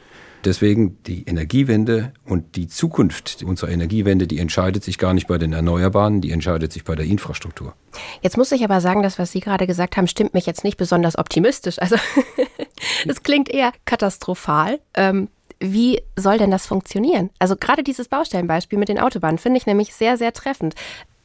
Deswegen 0.44 1.03
die 1.05 1.24
Energiewende 1.24 2.12
und 2.24 2.57
die 2.57 2.66
Zukunft 2.66 3.42
unserer 3.42 3.70
Energiewende, 3.70 4.26
die 4.26 4.38
entscheidet 4.38 4.83
sich 4.83 4.98
gar 4.98 5.12
nicht 5.12 5.26
bei 5.26 5.38
den 5.38 5.53
Erneuerbaren, 5.53 6.20
die 6.20 6.31
entscheidet 6.31 6.72
sich 6.72 6.85
bei 6.85 6.94
der 6.94 7.05
Infrastruktur. 7.05 7.74
Jetzt 8.22 8.37
muss 8.37 8.53
ich 8.53 8.64
aber 8.64 8.81
sagen, 8.81 9.03
das, 9.03 9.18
was 9.18 9.33
Sie 9.33 9.40
gerade 9.40 9.66
gesagt 9.66 9.96
haben, 9.96 10.07
stimmt 10.07 10.35
mich 10.35 10.46
jetzt 10.46 10.64
nicht 10.64 10.76
besonders 10.76 11.18
optimistisch. 11.18 11.79
Also 11.79 11.96
es 13.07 13.22
klingt 13.22 13.50
eher 13.50 13.72
katastrophal. 13.85 14.81
Ähm, 14.94 15.29
wie 15.62 16.00
soll 16.16 16.38
denn 16.38 16.50
das 16.50 16.66
funktionieren? 16.66 17.29
Also 17.38 17.55
gerade 17.55 17.83
dieses 17.83 18.09
Baustellenbeispiel 18.09 18.79
mit 18.79 18.88
den 18.88 18.98
Autobahnen 18.98 19.37
finde 19.37 19.59
ich 19.59 19.66
nämlich 19.66 19.94
sehr, 19.94 20.16
sehr 20.16 20.33
treffend 20.33 20.74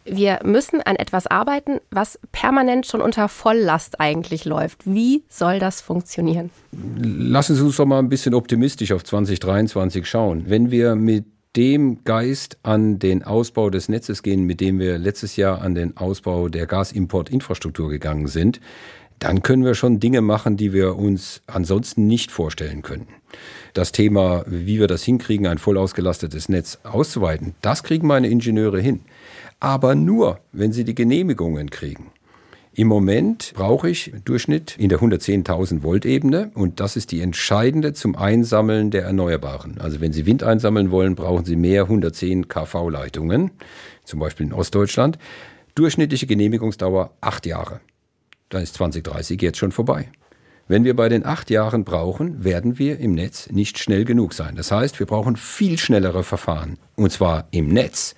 wir 0.05 0.39
müssen 0.43 0.81
an 0.81 0.95
etwas 0.95 1.27
arbeiten, 1.27 1.79
was 1.91 2.19
permanent 2.31 2.85
schon 2.85 3.01
unter 3.01 3.27
Volllast 3.27 3.99
eigentlich 3.99 4.45
läuft. 4.45 4.85
Wie 4.85 5.23
soll 5.27 5.59
das 5.59 5.81
funktionieren? 5.81 6.51
Lassen 6.71 7.55
Sie 7.55 7.63
uns 7.63 7.77
doch 7.77 7.85
mal 7.85 7.99
ein 7.99 8.09
bisschen 8.09 8.33
optimistisch 8.33 8.91
auf 8.91 9.03
2023 9.03 10.07
schauen. 10.07 10.43
Wenn 10.47 10.71
wir 10.71 10.95
mit 10.95 11.25
dem 11.55 12.03
Geist 12.03 12.57
an 12.63 12.99
den 12.99 13.23
Ausbau 13.23 13.69
des 13.69 13.89
Netzes 13.89 14.23
gehen, 14.23 14.43
mit 14.43 14.61
dem 14.61 14.77
wir 14.77 14.97
letztes 14.97 15.37
Jahr 15.37 15.61
an 15.61 15.73
den 15.73 15.97
Ausbau 15.97 16.49
der 16.49 16.67
Gasimportinfrastruktur 16.67 17.89
gegangen 17.89 18.27
sind, 18.27 18.59
dann 19.19 19.41
können 19.41 19.63
wir 19.63 19.75
schon 19.75 20.01
Dinge 20.01 20.21
machen, 20.21 20.57
die 20.57 20.73
wir 20.73 20.97
uns 20.97 21.41
ansonsten 21.47 22.05
nicht 22.05 22.31
vorstellen 22.31 22.81
könnten. 22.81 23.13
Das 23.73 23.93
Thema, 23.93 24.43
wie 24.45 24.79
wir 24.79 24.87
das 24.87 25.03
hinkriegen, 25.03 25.47
ein 25.47 25.57
voll 25.57 25.77
ausgelastetes 25.77 26.49
Netz 26.49 26.79
auszuweiten, 26.83 27.55
das 27.61 27.83
kriegen 27.83 28.07
meine 28.07 28.27
Ingenieure 28.27 28.79
hin 28.79 29.01
aber 29.59 29.95
nur, 29.95 30.39
wenn 30.51 30.71
sie 30.71 30.83
die 30.83 30.95
Genehmigungen 30.95 31.69
kriegen. 31.69 32.11
Im 32.77 32.89
Moment 32.89 33.53
brauche 33.55 33.89
ich 33.89 34.11
Durchschnitt 34.25 34.75
in 34.77 34.89
der 34.89 34.99
110.000 34.99 35.81
Volt 35.81 36.05
Ebene 36.05 36.51
und 36.55 36.81
das 36.81 36.97
ist 36.97 37.13
die 37.13 37.21
entscheidende 37.21 37.93
zum 37.93 38.17
Einsammeln 38.17 38.91
der 38.91 39.03
Erneuerbaren. 39.03 39.79
Also 39.79 40.01
wenn 40.01 40.11
Sie 40.11 40.25
Wind 40.25 40.43
einsammeln 40.43 40.91
wollen, 40.91 41.15
brauchen 41.15 41.45
Sie 41.45 41.55
mehr 41.55 41.83
110 41.83 42.49
kV 42.49 42.89
Leitungen, 42.89 43.51
zum 44.03 44.19
Beispiel 44.19 44.47
in 44.47 44.53
Ostdeutschland. 44.53 45.17
Durchschnittliche 45.73 46.27
Genehmigungsdauer 46.27 47.11
acht 47.21 47.45
Jahre. 47.45 47.79
Dann 48.49 48.61
ist 48.61 48.75
2030 48.75 49.41
jetzt 49.41 49.57
schon 49.57 49.71
vorbei. 49.71 50.09
Wenn 50.67 50.83
wir 50.83 50.95
bei 50.95 51.09
den 51.09 51.25
acht 51.25 51.51
Jahren 51.51 51.83
brauchen, 51.83 52.43
werden 52.43 52.79
wir 52.79 52.99
im 52.99 53.13
Netz 53.13 53.49
nicht 53.51 53.77
schnell 53.77 54.03
genug 54.03 54.33
sein. 54.33 54.55
Das 54.55 54.71
heißt, 54.71 54.99
wir 54.99 55.05
brauchen 55.05 55.35
viel 55.35 55.77
schnellere 55.77 56.23
Verfahren. 56.23 56.77
Und 56.95 57.11
zwar 57.11 57.47
im 57.51 57.67
Netz 57.67 58.15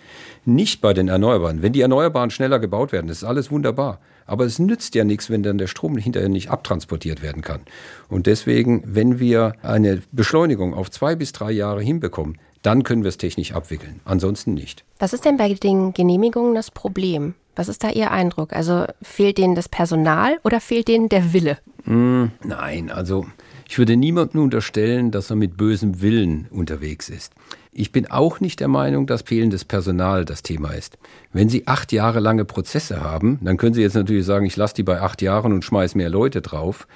nicht 0.48 0.82
bei 0.82 0.94
den 0.94 1.08
Erneuerbaren. 1.08 1.62
Wenn 1.62 1.74
die 1.74 1.82
Erneuerbaren 1.82 2.30
schneller 2.30 2.60
gebaut 2.60 2.92
werden, 2.92 3.08
das 3.08 3.18
ist 3.18 3.24
alles 3.24 3.52
wunderbar. 3.52 4.00
Aber 4.26 4.46
es 4.46 4.60
nützt 4.60 4.96
ja 4.96 5.04
nichts, 5.04 5.30
wenn 5.30 5.44
dann 5.44 5.58
der 5.58 5.68
Strom 5.68 5.98
hinterher 5.98 6.30
nicht 6.30 6.50
abtransportiert 6.50 7.22
werden 7.22 7.42
kann. 7.42 7.62
Und 8.10 8.28
deswegen, 8.28 8.84
wenn 8.86 9.20
wir 9.20 9.54
eine 9.62 10.02
Beschleunigung 10.12 10.74
auf 10.74 10.92
zwei 10.92 11.16
bis 11.16 11.32
drei 11.32 11.52
Jahre 11.52 11.82
hinbekommen, 11.82 12.38
dann 12.62 12.84
können 12.84 13.04
wir 13.04 13.10
es 13.10 13.18
technisch 13.18 13.54
abwickeln. 13.54 14.02
Ansonsten 14.04 14.54
nicht. 14.54 14.84
Was 15.00 15.14
ist 15.14 15.26
denn 15.26 15.38
bei 15.38 15.54
den 15.54 15.94
Genehmigungen 15.94 16.56
das 16.56 16.72
Problem? 16.72 17.36
Was 17.56 17.70
ist 17.70 17.84
da 17.84 17.90
Ihr 17.90 18.12
Eindruck? 18.12 18.54
Also 18.54 18.86
fehlt 19.02 19.38
denen 19.38 19.56
das 19.56 19.70
Personal 19.70 20.38
oder 20.44 20.60
fehlt 20.60 20.88
denen 20.88 21.10
der 21.10 21.34
Wille? 21.34 21.58
Mm, 21.86 22.26
nein, 22.44 22.92
also 22.92 23.26
ich 23.68 23.78
würde 23.78 23.98
niemandem 23.98 24.44
unterstellen, 24.44 25.12
dass 25.12 25.30
er 25.30 25.36
mit 25.36 25.58
bösem 25.58 26.02
Willen 26.02 26.48
unterwegs 26.52 27.10
ist. 27.10 27.34
Ich 27.80 27.92
bin 27.92 28.10
auch 28.10 28.40
nicht 28.40 28.60
der 28.60 28.70
Meinung, 28.70 29.06
dass 29.06 29.22
fehlendes 29.22 29.64
Personal 29.64 30.26
das 30.26 30.42
Thema 30.42 30.72
ist. 30.72 30.98
Wenn 31.32 31.48
Sie 31.48 31.68
acht 31.68 31.92
Jahre 31.92 32.20
lange 32.20 32.44
Prozesse 32.44 33.02
haben, 33.04 33.38
dann 33.44 33.58
können 33.58 33.76
Sie 33.76 33.84
jetzt 33.84 33.94
natürlich 33.94 34.26
sagen, 34.26 34.48
ich 34.48 34.56
lasse 34.56 34.74
die 34.74 34.82
bei 34.82 35.00
acht 35.00 35.22
Jahren 35.22 35.54
und 35.54 35.64
schmeiß 35.64 35.94
mehr 35.94 36.10
Leute 36.10 36.42
drauf. 36.42 36.88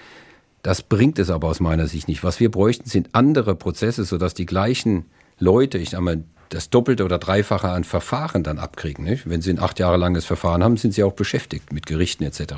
Das 0.64 0.82
bringt 0.82 1.20
es 1.20 1.30
aber 1.30 1.50
aus 1.50 1.60
meiner 1.60 1.86
Sicht 1.86 2.08
nicht. 2.08 2.24
Was 2.24 2.40
wir 2.40 2.50
bräuchten, 2.50 2.90
sind 2.90 3.10
andere 3.12 3.54
Prozesse, 3.54 4.06
sodass 4.06 4.34
die 4.34 4.48
gleichen 4.48 5.06
Leute, 5.38 5.78
ich 5.78 5.92
sage 5.92 6.04
mal, 6.04 6.24
das 6.50 6.72
Doppelte 6.72 7.06
oder 7.06 7.20
Dreifache 7.20 7.70
an 7.70 7.84
Verfahren 7.84 8.42
dann 8.42 8.58
abkriegen. 8.58 9.06
Nicht? 9.06 9.30
Wenn 9.30 9.44
Sie 9.44 9.52
ein 9.52 9.60
acht 9.60 9.78
Jahre 9.78 9.98
langes 9.98 10.26
Verfahren 10.26 10.64
haben, 10.64 10.78
sind 10.78 10.96
Sie 10.96 11.04
auch 11.04 11.14
beschäftigt 11.14 11.72
mit 11.72 11.86
Gerichten 11.86 12.24
etc. 12.24 12.56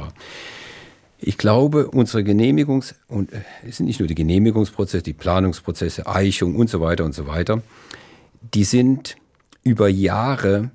Ich 1.20 1.38
glaube, 1.38 1.90
unsere 1.90 2.24
Genehmigungs- 2.24 2.96
und 3.10 3.34
äh, 3.34 3.42
es 3.68 3.78
sind 3.78 3.88
nicht 3.88 4.00
nur 4.00 4.08
die 4.08 4.16
Genehmigungsprozesse, 4.16 5.04
die 5.04 5.12
Planungsprozesse, 5.12 6.08
Eichung 6.08 6.56
und 6.56 6.70
so 6.70 6.80
weiter 6.80 7.04
und 7.04 7.14
so 7.14 7.28
weiter 7.28 7.62
die 8.54 8.64
sind 8.64 9.16
über 9.64 9.88
Jahre 9.88 10.72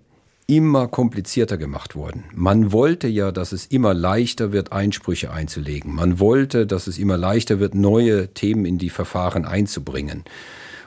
immer 0.46 0.88
komplizierter 0.88 1.58
gemacht 1.58 1.94
worden. 1.94 2.24
Man 2.34 2.72
wollte 2.72 3.06
ja, 3.06 3.32
dass 3.32 3.52
es 3.52 3.66
immer 3.66 3.92
leichter 3.92 4.50
wird, 4.50 4.72
Einsprüche 4.72 5.30
einzulegen. 5.30 5.94
Man 5.94 6.18
wollte, 6.20 6.66
dass 6.66 6.86
es 6.86 6.98
immer 6.98 7.18
leichter 7.18 7.60
wird, 7.60 7.74
neue 7.74 8.32
Themen 8.32 8.64
in 8.64 8.78
die 8.78 8.88
Verfahren 8.88 9.44
einzubringen. 9.44 10.24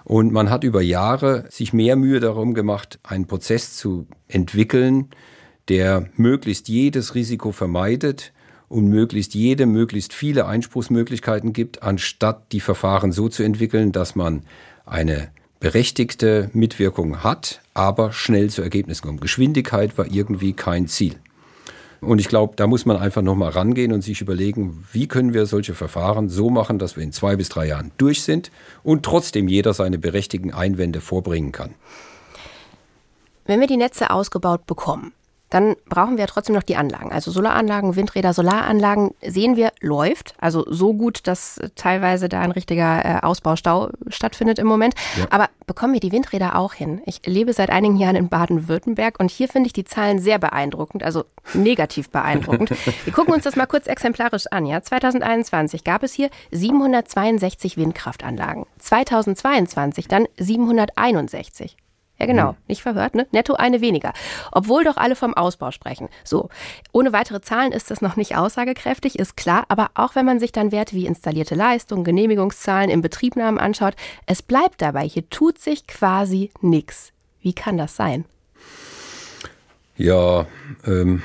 Und 0.03 0.33
man 0.33 0.49
hat 0.49 0.63
über 0.63 0.81
Jahre 0.81 1.45
sich 1.49 1.73
mehr 1.73 1.95
Mühe 1.95 2.19
darum 2.19 2.55
gemacht, 2.55 2.99
einen 3.03 3.27
Prozess 3.27 3.77
zu 3.77 4.07
entwickeln, 4.27 5.09
der 5.67 6.09
möglichst 6.15 6.67
jedes 6.67 7.13
Risiko 7.13 7.51
vermeidet 7.51 8.33
und 8.67 8.87
möglichst 8.87 9.35
jede, 9.35 9.67
möglichst 9.67 10.13
viele 10.13 10.47
Einspruchsmöglichkeiten 10.47 11.53
gibt, 11.53 11.83
anstatt 11.83 12.51
die 12.51 12.61
Verfahren 12.61 13.11
so 13.11 13.29
zu 13.29 13.43
entwickeln, 13.43 13.91
dass 13.91 14.15
man 14.15 14.41
eine 14.85 15.29
berechtigte 15.61 16.49
Mitwirkung 16.53 17.23
hat, 17.23 17.61
aber 17.73 18.11
schnell 18.11 18.49
zu 18.49 18.61
Ergebnissen 18.61 19.07
kommt. 19.07 19.21
Geschwindigkeit 19.21 19.97
war 19.97 20.07
irgendwie 20.07 20.51
kein 20.51 20.87
Ziel. 20.87 21.15
Und 22.01 22.19
ich 22.19 22.27
glaube, 22.27 22.55
da 22.55 22.65
muss 22.65 22.87
man 22.87 22.97
einfach 22.97 23.21
nochmal 23.21 23.51
rangehen 23.51 23.93
und 23.93 24.01
sich 24.01 24.21
überlegen, 24.21 24.83
wie 24.91 25.07
können 25.07 25.35
wir 25.35 25.45
solche 25.45 25.75
Verfahren 25.75 26.29
so 26.29 26.49
machen, 26.49 26.79
dass 26.79 26.97
wir 26.97 27.03
in 27.03 27.11
zwei 27.11 27.35
bis 27.35 27.49
drei 27.49 27.67
Jahren 27.67 27.91
durch 27.99 28.23
sind 28.23 28.51
und 28.83 29.03
trotzdem 29.03 29.47
jeder 29.47 29.75
seine 29.75 29.99
berechtigten 29.99 30.51
Einwände 30.51 30.99
vorbringen 30.99 31.51
kann. 31.51 31.75
Wenn 33.45 33.59
wir 33.59 33.67
die 33.67 33.77
Netze 33.77 34.09
ausgebaut 34.09 34.65
bekommen, 34.65 35.13
dann 35.51 35.75
brauchen 35.87 36.17
wir 36.17 36.25
trotzdem 36.27 36.55
noch 36.55 36.63
die 36.63 36.77
Anlagen. 36.77 37.11
Also 37.11 37.29
Solaranlagen, 37.29 37.95
Windräder, 37.97 38.33
Solaranlagen 38.33 39.13
sehen 39.21 39.57
wir, 39.57 39.71
läuft. 39.81 40.33
Also 40.39 40.65
so 40.67 40.93
gut, 40.93 41.27
dass 41.27 41.59
teilweise 41.75 42.29
da 42.29 42.39
ein 42.39 42.51
richtiger 42.51 43.05
äh, 43.05 43.19
Ausbaustau 43.21 43.89
stattfindet 44.07 44.59
im 44.59 44.67
Moment. 44.67 44.95
Ja. 45.17 45.25
Aber 45.29 45.49
bekommen 45.67 45.93
wir 45.93 45.99
die 45.99 46.13
Windräder 46.13 46.55
auch 46.55 46.73
hin? 46.73 47.01
Ich 47.05 47.21
lebe 47.25 47.51
seit 47.51 47.69
einigen 47.69 47.97
Jahren 47.97 48.15
in 48.15 48.29
Baden-Württemberg 48.29 49.19
und 49.19 49.29
hier 49.29 49.49
finde 49.49 49.67
ich 49.67 49.73
die 49.73 49.83
Zahlen 49.83 50.19
sehr 50.19 50.39
beeindruckend, 50.39 51.03
also 51.03 51.25
negativ 51.53 52.09
beeindruckend. 52.09 52.69
wir 53.05 53.13
gucken 53.13 53.33
uns 53.33 53.43
das 53.43 53.57
mal 53.57 53.67
kurz 53.67 53.87
exemplarisch 53.87 54.47
an. 54.47 54.65
Ja? 54.65 54.81
2021 54.81 55.83
gab 55.83 56.03
es 56.03 56.13
hier 56.13 56.29
762 56.51 57.75
Windkraftanlagen. 57.75 58.65
2022 58.79 60.07
dann 60.07 60.27
761. 60.37 61.75
Ja, 62.21 62.27
genau. 62.27 62.51
Mhm. 62.51 62.57
Nicht 62.67 62.83
verhört, 62.83 63.15
ne? 63.15 63.25
Netto 63.31 63.55
eine 63.55 63.81
weniger. 63.81 64.13
Obwohl 64.51 64.83
doch 64.83 64.97
alle 64.97 65.15
vom 65.15 65.33
Ausbau 65.33 65.71
sprechen. 65.71 66.07
So. 66.23 66.49
Ohne 66.91 67.13
weitere 67.13 67.41
Zahlen 67.41 67.71
ist 67.71 67.89
das 67.89 67.99
noch 67.99 68.15
nicht 68.15 68.37
aussagekräftig, 68.37 69.17
ist 69.17 69.35
klar. 69.35 69.65
Aber 69.69 69.89
auch 69.95 70.13
wenn 70.13 70.27
man 70.27 70.39
sich 70.39 70.51
dann 70.51 70.71
Werte 70.71 70.95
wie 70.95 71.07
installierte 71.07 71.55
Leistung, 71.55 72.03
Genehmigungszahlen 72.03 72.91
im 72.91 73.01
Betriebnahmen 73.01 73.59
anschaut, 73.59 73.95
es 74.27 74.43
bleibt 74.43 74.83
dabei. 74.83 75.07
Hier 75.07 75.27
tut 75.31 75.57
sich 75.57 75.87
quasi 75.87 76.51
nichts. 76.61 77.11
Wie 77.41 77.53
kann 77.53 77.79
das 77.79 77.95
sein? 77.95 78.25
Ja, 79.97 80.45
ähm, 80.85 81.23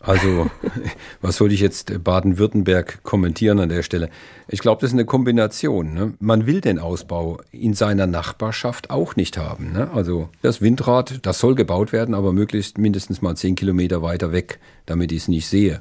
also, 0.00 0.50
was 1.20 1.36
soll 1.36 1.52
ich 1.52 1.60
jetzt 1.60 2.02
Baden-Württemberg 2.02 3.02
kommentieren 3.02 3.60
an 3.60 3.68
der 3.68 3.82
Stelle? 3.82 4.08
Ich 4.48 4.60
glaube, 4.60 4.80
das 4.80 4.90
ist 4.90 4.94
eine 4.94 5.04
Kombination. 5.04 5.92
Ne? 5.92 6.14
Man 6.20 6.46
will 6.46 6.60
den 6.60 6.78
Ausbau 6.78 7.38
in 7.52 7.74
seiner 7.74 8.06
Nachbarschaft 8.06 8.90
auch 8.90 9.16
nicht 9.16 9.36
haben. 9.36 9.72
Ne? 9.72 9.90
Also 9.92 10.28
das 10.42 10.62
Windrad, 10.62 11.20
das 11.22 11.38
soll 11.38 11.54
gebaut 11.54 11.92
werden, 11.92 12.14
aber 12.14 12.32
möglichst 12.32 12.78
mindestens 12.78 13.20
mal 13.20 13.36
zehn 13.36 13.54
Kilometer 13.54 14.02
weiter 14.02 14.32
weg, 14.32 14.58
damit 14.86 15.12
ich 15.12 15.18
es 15.18 15.28
nicht 15.28 15.46
sehe. 15.46 15.80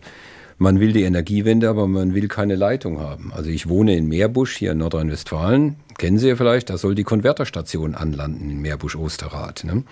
Man 0.57 0.81
will 0.81 0.91
die 0.91 1.03
Energiewende, 1.03 1.69
aber 1.69 1.87
man 1.87 2.13
will 2.13 2.27
keine 2.27 2.55
Leitung 2.55 2.99
haben. 2.99 3.31
Also 3.33 3.49
ich 3.49 3.69
wohne 3.69 3.95
in 3.95 4.09
Meerbusch 4.09 4.57
hier 4.57 4.73
in 4.73 4.79
Nordrhein-Westfalen. 4.79 5.77
Kennen 5.97 6.17
Sie 6.17 6.27
ja 6.27 6.35
vielleicht, 6.35 6.69
da 6.69 6.77
soll 6.77 6.95
die 6.95 7.05
Konverterstation 7.05 7.95
anlanden 7.95 8.49
in 8.49 8.61
Meerbusch-Osterrath. 8.61 9.63
Ne? 9.63 9.83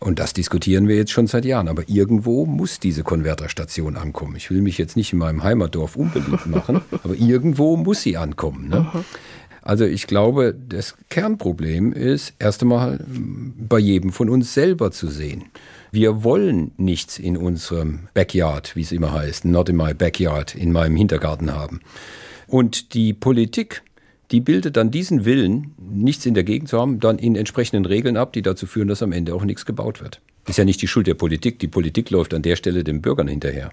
Und 0.00 0.20
das 0.20 0.32
diskutieren 0.32 0.86
wir 0.86 0.96
jetzt 0.96 1.10
schon 1.10 1.26
seit 1.26 1.44
Jahren. 1.44 1.68
Aber 1.68 1.82
irgendwo 1.88 2.46
muss 2.46 2.78
diese 2.78 3.02
Konverterstation 3.02 3.96
ankommen. 3.96 4.36
Ich 4.36 4.50
will 4.50 4.62
mich 4.62 4.78
jetzt 4.78 4.96
nicht 4.96 5.12
in 5.12 5.18
meinem 5.18 5.42
Heimatdorf 5.42 5.96
unbeliebt 5.96 6.46
machen, 6.46 6.82
aber 7.04 7.14
irgendwo 7.14 7.76
muss 7.76 8.02
sie 8.02 8.16
ankommen. 8.16 8.68
Ne? 8.68 8.86
Also 9.62 9.84
ich 9.84 10.06
glaube, 10.06 10.54
das 10.68 10.94
Kernproblem 11.10 11.92
ist 11.92 12.32
erst 12.38 12.62
einmal 12.62 13.04
bei 13.06 13.78
jedem 13.78 14.12
von 14.12 14.30
uns 14.30 14.54
selber 14.54 14.92
zu 14.92 15.08
sehen. 15.08 15.44
Wir 15.90 16.22
wollen 16.22 16.70
nichts 16.76 17.18
in 17.18 17.36
unserem 17.36 18.08
Backyard, 18.14 18.76
wie 18.76 18.82
es 18.82 18.92
immer 18.92 19.12
heißt, 19.12 19.44
not 19.44 19.68
in 19.68 19.76
my 19.76 19.94
backyard, 19.94 20.54
in 20.54 20.70
meinem 20.70 20.96
Hintergarten 20.96 21.52
haben. 21.52 21.80
Und 22.46 22.94
die 22.94 23.12
Politik 23.12 23.82
die 24.30 24.40
bildet 24.40 24.76
dann 24.76 24.90
diesen 24.90 25.24
Willen, 25.24 25.74
nichts 25.78 26.26
in 26.26 26.34
der 26.34 26.44
Gegend 26.44 26.68
zu 26.68 26.78
haben, 26.78 27.00
dann 27.00 27.18
in 27.18 27.36
entsprechenden 27.36 27.86
Regeln 27.86 28.16
ab, 28.16 28.32
die 28.32 28.42
dazu 28.42 28.66
führen, 28.66 28.88
dass 28.88 29.02
am 29.02 29.12
Ende 29.12 29.34
auch 29.34 29.44
nichts 29.44 29.64
gebaut 29.64 30.02
wird. 30.02 30.20
Ist 30.46 30.58
ja 30.58 30.64
nicht 30.64 30.80
die 30.82 30.88
Schuld 30.88 31.06
der 31.06 31.14
Politik. 31.14 31.58
Die 31.58 31.68
Politik 31.68 32.10
läuft 32.10 32.34
an 32.34 32.42
der 32.42 32.56
Stelle 32.56 32.84
den 32.84 33.02
Bürgern 33.02 33.28
hinterher. 33.28 33.70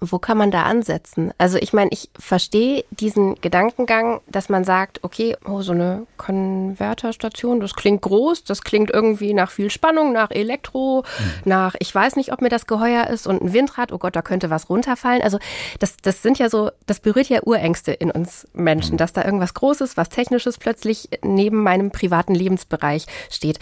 Wo 0.00 0.18
kann 0.18 0.36
man 0.36 0.50
da 0.50 0.64
ansetzen? 0.64 1.32
Also 1.38 1.58
ich 1.58 1.72
meine, 1.72 1.90
ich 1.92 2.10
verstehe 2.18 2.84
diesen 2.90 3.36
Gedankengang, 3.40 4.20
dass 4.26 4.48
man 4.48 4.64
sagt, 4.64 5.02
okay, 5.02 5.36
oh, 5.46 5.62
so 5.62 5.72
eine 5.72 6.06
Konverterstation, 6.16 7.60
das 7.60 7.74
klingt 7.74 8.02
groß, 8.02 8.44
das 8.44 8.62
klingt 8.62 8.90
irgendwie 8.90 9.34
nach 9.34 9.50
viel 9.50 9.70
Spannung, 9.70 10.12
nach 10.12 10.30
Elektro, 10.30 11.02
mhm. 11.02 11.50
nach, 11.50 11.74
ich 11.78 11.94
weiß 11.94 12.16
nicht, 12.16 12.32
ob 12.32 12.42
mir 12.42 12.48
das 12.48 12.66
geheuer 12.66 13.06
ist 13.06 13.26
und 13.26 13.42
ein 13.42 13.52
Windrad, 13.52 13.92
oh 13.92 13.98
Gott, 13.98 14.16
da 14.16 14.22
könnte 14.22 14.50
was 14.50 14.68
runterfallen. 14.68 15.22
Also 15.22 15.38
das, 15.78 15.96
das 16.02 16.22
sind 16.22 16.38
ja 16.38 16.50
so, 16.50 16.70
das 16.86 17.00
berührt 17.00 17.28
ja 17.28 17.42
Urängste 17.42 17.92
in 17.92 18.10
uns 18.10 18.46
Menschen, 18.52 18.94
mhm. 18.94 18.98
dass 18.98 19.12
da 19.12 19.24
irgendwas 19.24 19.54
Großes, 19.54 19.96
was 19.96 20.08
Technisches 20.10 20.58
plötzlich 20.58 21.08
neben 21.22 21.62
meinem 21.62 21.90
privaten 21.90 22.34
Lebensbereich 22.34 23.06
steht 23.30 23.58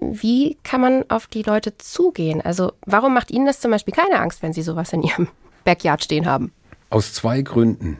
wie 0.00 0.56
kann 0.62 0.80
man 0.80 1.04
auf 1.08 1.26
die 1.26 1.42
Leute 1.42 1.76
zugehen? 1.78 2.40
Also 2.40 2.72
warum 2.84 3.14
macht 3.14 3.30
Ihnen 3.30 3.46
das 3.46 3.60
zum 3.60 3.70
Beispiel 3.70 3.94
keine 3.94 4.20
Angst, 4.20 4.42
wenn 4.42 4.52
Sie 4.52 4.62
sowas 4.62 4.92
in 4.92 5.02
Ihrem 5.02 5.28
Backyard 5.64 6.02
stehen 6.02 6.26
haben? 6.26 6.52
Aus 6.90 7.12
zwei 7.12 7.42
Gründen. 7.42 7.98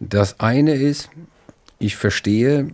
Das 0.00 0.40
eine 0.40 0.74
ist, 0.74 1.10
ich 1.78 1.96
verstehe, 1.96 2.70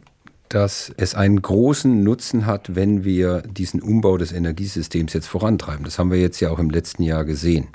dass 0.48 0.92
es 0.96 1.14
einen 1.14 1.40
großen 1.40 2.04
Nutzen 2.04 2.46
hat, 2.46 2.76
wenn 2.76 3.04
wir 3.04 3.42
diesen 3.42 3.82
Umbau 3.82 4.18
des 4.18 4.32
Energiesystems 4.32 5.12
jetzt 5.12 5.26
vorantreiben. 5.26 5.84
Das 5.84 5.98
haben 5.98 6.10
wir 6.10 6.20
jetzt 6.20 6.40
ja 6.40 6.50
auch 6.50 6.58
im 6.58 6.70
letzten 6.70 7.02
Jahr 7.02 7.24
gesehen. 7.24 7.68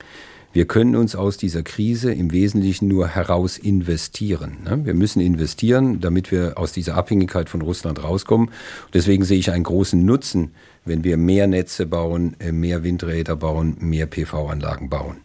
Wir 0.52 0.66
können 0.66 0.96
uns 0.96 1.16
aus 1.16 1.38
dieser 1.38 1.62
Krise 1.62 2.12
im 2.12 2.32
Wesentlichen 2.32 2.88
nur 2.88 3.08
heraus 3.08 3.60
investieren. 3.60 4.58
Ne? 4.66 4.84
Wir 4.84 4.96
müssen 4.96 5.20
investieren, 5.20 6.00
damit 6.00 6.32
wir 6.32 6.58
aus 6.58 6.72
dieser 6.72 6.96
Abhängigkeit 6.96 7.50
von 7.50 7.62
Russland 7.62 8.04
rauskommen. 8.04 8.50
Deswegen 8.92 9.24
sehe 9.24 9.38
ich 9.38 9.52
einen 9.52 9.64
großen 9.64 10.04
Nutzen, 10.04 10.54
wenn 10.86 11.04
wir 11.04 11.18
mehr 11.18 11.46
Netze 11.46 11.86
bauen, 11.86 12.36
äh, 12.40 12.52
mehr 12.52 12.84
Windräder 12.84 13.36
bauen, 13.36 13.78
mehr 13.80 14.08
PV-Anlagen 14.08 14.90
bauen. 14.90 15.18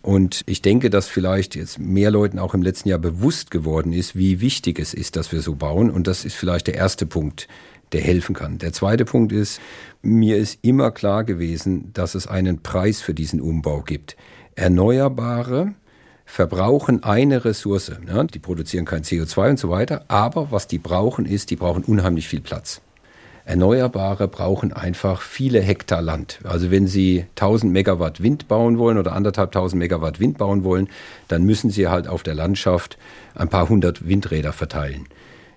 Und 0.00 0.40
ich 0.46 0.62
denke, 0.62 0.88
dass 0.88 1.08
vielleicht 1.08 1.56
jetzt 1.56 1.78
mehr 1.78 2.10
Leuten 2.10 2.38
auch 2.38 2.54
im 2.54 2.62
letzten 2.62 2.88
Jahr 2.88 2.98
bewusst 2.98 3.50
geworden 3.50 3.92
ist, 3.92 4.16
wie 4.16 4.40
wichtig 4.40 4.78
es 4.78 4.94
ist, 4.94 5.14
dass 5.16 5.30
wir 5.30 5.42
so 5.42 5.56
bauen. 5.56 5.90
Und 5.90 6.06
das 6.06 6.24
ist 6.24 6.36
vielleicht 6.36 6.68
der 6.68 6.76
erste 6.76 7.04
Punkt, 7.04 7.48
der 7.92 8.00
helfen 8.00 8.34
kann. 8.34 8.56
Der 8.56 8.72
zweite 8.72 9.04
Punkt 9.04 9.32
ist, 9.32 9.60
mir 10.00 10.38
ist 10.38 10.58
immer 10.62 10.90
klar 10.90 11.24
gewesen, 11.24 11.90
dass 11.92 12.14
es 12.14 12.26
einen 12.26 12.62
Preis 12.62 13.02
für 13.02 13.12
diesen 13.12 13.42
Umbau 13.42 13.82
gibt. 13.82 14.16
Erneuerbare 14.54 15.74
verbrauchen 16.24 17.02
eine 17.02 17.44
Ressource. 17.44 17.92
Ja, 18.06 18.22
die 18.24 18.38
produzieren 18.38 18.84
kein 18.84 19.02
CO2 19.02 19.50
und 19.50 19.58
so 19.58 19.70
weiter. 19.70 20.04
Aber 20.08 20.50
was 20.50 20.66
die 20.66 20.78
brauchen, 20.78 21.26
ist, 21.26 21.50
die 21.50 21.56
brauchen 21.56 21.84
unheimlich 21.84 22.28
viel 22.28 22.40
Platz. 22.40 22.80
Erneuerbare 23.44 24.28
brauchen 24.28 24.72
einfach 24.72 25.22
viele 25.22 25.60
Hektar 25.60 26.02
Land. 26.02 26.38
Also 26.44 26.70
wenn 26.70 26.86
Sie 26.86 27.24
1000 27.30 27.72
Megawatt 27.72 28.22
Wind 28.22 28.46
bauen 28.46 28.78
wollen 28.78 28.98
oder 28.98 29.12
anderthalbtausend 29.12 29.78
Megawatt 29.78 30.20
Wind 30.20 30.38
bauen 30.38 30.62
wollen, 30.62 30.88
dann 31.26 31.42
müssen 31.42 31.70
Sie 31.70 31.88
halt 31.88 32.06
auf 32.06 32.22
der 32.22 32.34
Landschaft 32.34 32.96
ein 33.34 33.48
paar 33.48 33.68
hundert 33.68 34.06
Windräder 34.06 34.52
verteilen 34.52 35.06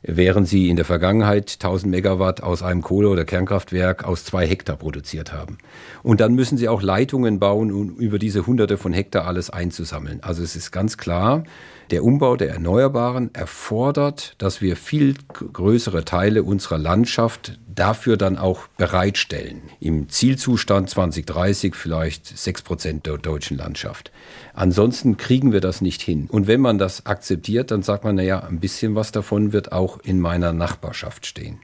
während 0.03 0.47
sie 0.47 0.69
in 0.69 0.75
der 0.75 0.85
Vergangenheit 0.85 1.53
1000 1.53 1.89
Megawatt 1.89 2.43
aus 2.43 2.61
einem 2.61 2.81
Kohle- 2.81 3.09
oder 3.09 3.25
Kernkraftwerk 3.25 4.03
aus 4.03 4.25
zwei 4.25 4.45
Hektar 4.45 4.75
produziert 4.75 5.33
haben. 5.33 5.57
Und 6.03 6.19
dann 6.19 6.35
müssen 6.35 6.57
sie 6.57 6.67
auch 6.67 6.81
Leitungen 6.81 7.39
bauen, 7.39 7.71
um 7.71 7.95
über 7.95 8.19
diese 8.19 8.45
Hunderte 8.45 8.77
von 8.77 8.93
Hektar 8.93 9.25
alles 9.25 9.49
einzusammeln. 9.49 10.19
Also 10.21 10.43
es 10.43 10.55
ist 10.55 10.71
ganz 10.71 10.97
klar, 10.97 11.43
der 11.91 12.03
Umbau 12.03 12.35
der 12.35 12.49
Erneuerbaren 12.49 13.33
erfordert, 13.33 14.35
dass 14.37 14.61
wir 14.61 14.75
viel 14.75 15.15
größere 15.27 16.05
Teile 16.05 16.43
unserer 16.43 16.77
Landschaft 16.77 17.59
dafür 17.67 18.17
dann 18.17 18.37
auch 18.37 18.67
bereitstellen. 18.77 19.61
Im 19.79 20.09
Zielzustand 20.09 20.89
2030 20.89 21.75
vielleicht 21.75 22.25
sechs 22.37 22.61
Prozent 22.61 23.05
der 23.05 23.17
deutschen 23.17 23.57
Landschaft. 23.57 24.11
Ansonsten 24.53 25.17
kriegen 25.17 25.51
wir 25.51 25.61
das 25.61 25.81
nicht 25.81 26.01
hin. 26.01 26.27
Und 26.29 26.47
wenn 26.47 26.61
man 26.61 26.77
das 26.77 27.05
akzeptiert, 27.05 27.71
dann 27.71 27.83
sagt 27.83 28.03
man, 28.03 28.15
naja, 28.15 28.39
ein 28.41 28.59
bisschen 28.59 28.95
was 28.95 29.11
davon 29.11 29.53
wird 29.53 29.71
auch 29.71 29.99
in 29.99 30.19
meiner 30.19 30.53
Nachbarschaft 30.53 31.25
stehen. 31.25 31.59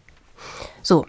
So, 0.81 1.05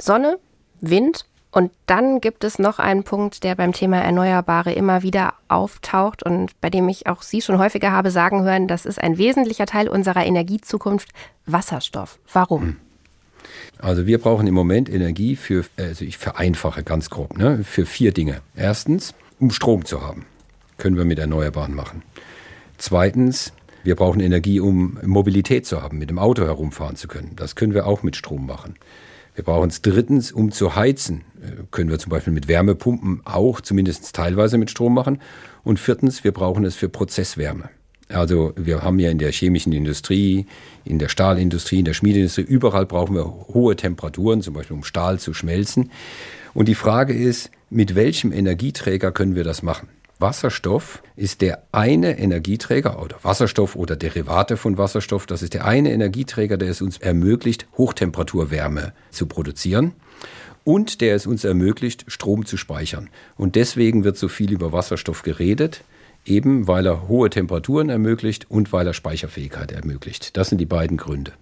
Sonne, 0.00 0.38
Wind, 0.80 1.26
und 1.54 1.70
dann 1.86 2.20
gibt 2.20 2.42
es 2.42 2.58
noch 2.58 2.80
einen 2.80 3.04
Punkt, 3.04 3.44
der 3.44 3.54
beim 3.54 3.72
Thema 3.72 3.98
Erneuerbare 3.98 4.72
immer 4.72 5.04
wieder 5.04 5.34
auftaucht 5.46 6.24
und 6.24 6.60
bei 6.60 6.68
dem 6.68 6.88
ich 6.88 7.06
auch 7.06 7.22
Sie 7.22 7.40
schon 7.40 7.60
häufiger 7.60 7.92
habe 7.92 8.10
sagen 8.10 8.42
hören, 8.42 8.66
das 8.66 8.84
ist 8.84 9.00
ein 9.00 9.18
wesentlicher 9.18 9.64
Teil 9.64 9.88
unserer 9.88 10.26
Energiezukunft, 10.26 11.10
Wasserstoff. 11.46 12.18
Warum? 12.32 12.62
Hm. 12.62 12.76
Also 13.78 14.04
wir 14.04 14.18
brauchen 14.18 14.48
im 14.48 14.54
Moment 14.54 14.88
Energie 14.88 15.36
für, 15.36 15.64
also 15.76 16.04
ich 16.04 16.18
vereinfache 16.18 16.82
ganz 16.82 17.08
grob, 17.08 17.38
ne, 17.38 17.62
für 17.62 17.86
vier 17.86 18.10
Dinge. 18.10 18.40
Erstens, 18.56 19.14
um 19.38 19.52
Strom 19.52 19.84
zu 19.84 20.02
haben. 20.02 20.26
Können 20.76 20.96
wir 20.96 21.04
mit 21.04 21.20
Erneuerbaren 21.20 21.74
machen. 21.74 22.02
Zweitens, 22.78 23.52
wir 23.84 23.94
brauchen 23.94 24.18
Energie, 24.20 24.58
um 24.58 24.98
Mobilität 25.04 25.66
zu 25.66 25.82
haben, 25.82 25.98
mit 25.98 26.10
dem 26.10 26.18
Auto 26.18 26.46
herumfahren 26.46 26.96
zu 26.96 27.06
können. 27.06 27.36
Das 27.36 27.54
können 27.54 27.74
wir 27.74 27.86
auch 27.86 28.02
mit 28.02 28.16
Strom 28.16 28.44
machen. 28.44 28.74
Wir 29.34 29.44
brauchen 29.44 29.68
es 29.68 29.82
drittens, 29.82 30.32
um 30.32 30.52
zu 30.52 30.76
heizen. 30.76 31.22
Äh, 31.42 31.64
können 31.70 31.90
wir 31.90 31.98
zum 31.98 32.10
Beispiel 32.10 32.32
mit 32.32 32.48
Wärmepumpen 32.48 33.22
auch 33.24 33.60
zumindest 33.60 34.14
teilweise 34.14 34.58
mit 34.58 34.70
Strom 34.70 34.94
machen. 34.94 35.20
Und 35.62 35.78
viertens, 35.78 36.24
wir 36.24 36.32
brauchen 36.32 36.64
es 36.64 36.76
für 36.76 36.88
Prozesswärme. 36.88 37.70
Also 38.08 38.52
wir 38.56 38.82
haben 38.82 38.98
ja 38.98 39.10
in 39.10 39.18
der 39.18 39.32
chemischen 39.32 39.72
Industrie, 39.72 40.46
in 40.84 40.98
der 40.98 41.08
Stahlindustrie, 41.08 41.78
in 41.78 41.84
der 41.86 41.94
Schmiedeindustrie, 41.94 42.42
überall 42.42 42.86
brauchen 42.86 43.16
wir 43.16 43.24
hohe 43.24 43.76
Temperaturen, 43.76 44.42
zum 44.42 44.54
Beispiel 44.54 44.76
um 44.76 44.84
Stahl 44.84 45.18
zu 45.18 45.32
schmelzen. 45.32 45.90
Und 46.52 46.68
die 46.68 46.74
Frage 46.74 47.14
ist, 47.14 47.50
mit 47.70 47.94
welchem 47.94 48.30
Energieträger 48.30 49.10
können 49.10 49.34
wir 49.34 49.44
das 49.44 49.62
machen? 49.62 49.88
Wasserstoff 50.24 51.02
ist 51.16 51.42
der 51.42 51.64
eine 51.70 52.18
Energieträger 52.18 53.02
oder 53.02 53.18
Wasserstoff 53.22 53.76
oder 53.76 53.94
Derivate 53.94 54.56
von 54.56 54.78
Wasserstoff, 54.78 55.26
das 55.26 55.42
ist 55.42 55.52
der 55.52 55.66
eine 55.66 55.92
Energieträger, 55.92 56.56
der 56.56 56.70
es 56.70 56.80
uns 56.80 56.96
ermöglicht, 56.96 57.66
Hochtemperaturwärme 57.76 58.94
zu 59.10 59.26
produzieren 59.26 59.92
und 60.64 61.02
der 61.02 61.14
es 61.14 61.26
uns 61.26 61.44
ermöglicht, 61.44 62.06
Strom 62.08 62.46
zu 62.46 62.56
speichern. 62.56 63.10
Und 63.36 63.54
deswegen 63.54 64.02
wird 64.02 64.16
so 64.16 64.28
viel 64.28 64.50
über 64.50 64.72
Wasserstoff 64.72 65.24
geredet, 65.24 65.84
eben 66.24 66.66
weil 66.66 66.86
er 66.86 67.06
hohe 67.06 67.28
Temperaturen 67.28 67.90
ermöglicht 67.90 68.50
und 68.50 68.72
weil 68.72 68.86
er 68.86 68.94
Speicherfähigkeit 68.94 69.72
ermöglicht. 69.72 70.38
Das 70.38 70.48
sind 70.48 70.56
die 70.56 70.64
beiden 70.64 70.96
Gründe. 70.96 71.34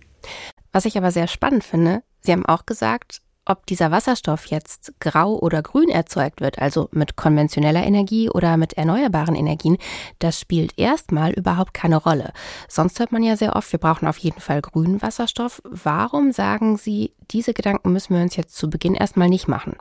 Was 0.72 0.86
ich 0.86 0.98
aber 0.98 1.12
sehr 1.12 1.28
spannend 1.28 1.62
finde, 1.62 2.02
Sie 2.20 2.32
haben 2.32 2.46
auch 2.46 2.66
gesagt, 2.66 3.20
ob 3.44 3.66
dieser 3.66 3.90
Wasserstoff 3.90 4.46
jetzt 4.46 4.92
grau 5.00 5.38
oder 5.38 5.62
grün 5.62 5.88
erzeugt 5.88 6.40
wird, 6.40 6.60
also 6.60 6.88
mit 6.92 7.16
konventioneller 7.16 7.82
Energie 7.82 8.30
oder 8.30 8.56
mit 8.56 8.74
erneuerbaren 8.74 9.34
Energien, 9.34 9.78
das 10.20 10.38
spielt 10.38 10.78
erstmal 10.78 11.32
überhaupt 11.32 11.74
keine 11.74 11.96
Rolle. 11.96 12.32
Sonst 12.68 13.00
hört 13.00 13.10
man 13.10 13.22
ja 13.22 13.36
sehr 13.36 13.56
oft, 13.56 13.72
wir 13.72 13.80
brauchen 13.80 14.06
auf 14.06 14.18
jeden 14.18 14.40
Fall 14.40 14.60
grünen 14.60 15.02
Wasserstoff. 15.02 15.60
Warum 15.64 16.32
sagen 16.32 16.76
Sie, 16.76 17.12
diese 17.30 17.52
Gedanken 17.52 17.92
müssen 17.92 18.14
wir 18.14 18.22
uns 18.22 18.36
jetzt 18.36 18.56
zu 18.56 18.70
Beginn 18.70 18.94
erstmal 18.94 19.28
nicht 19.28 19.48
machen? 19.48 19.76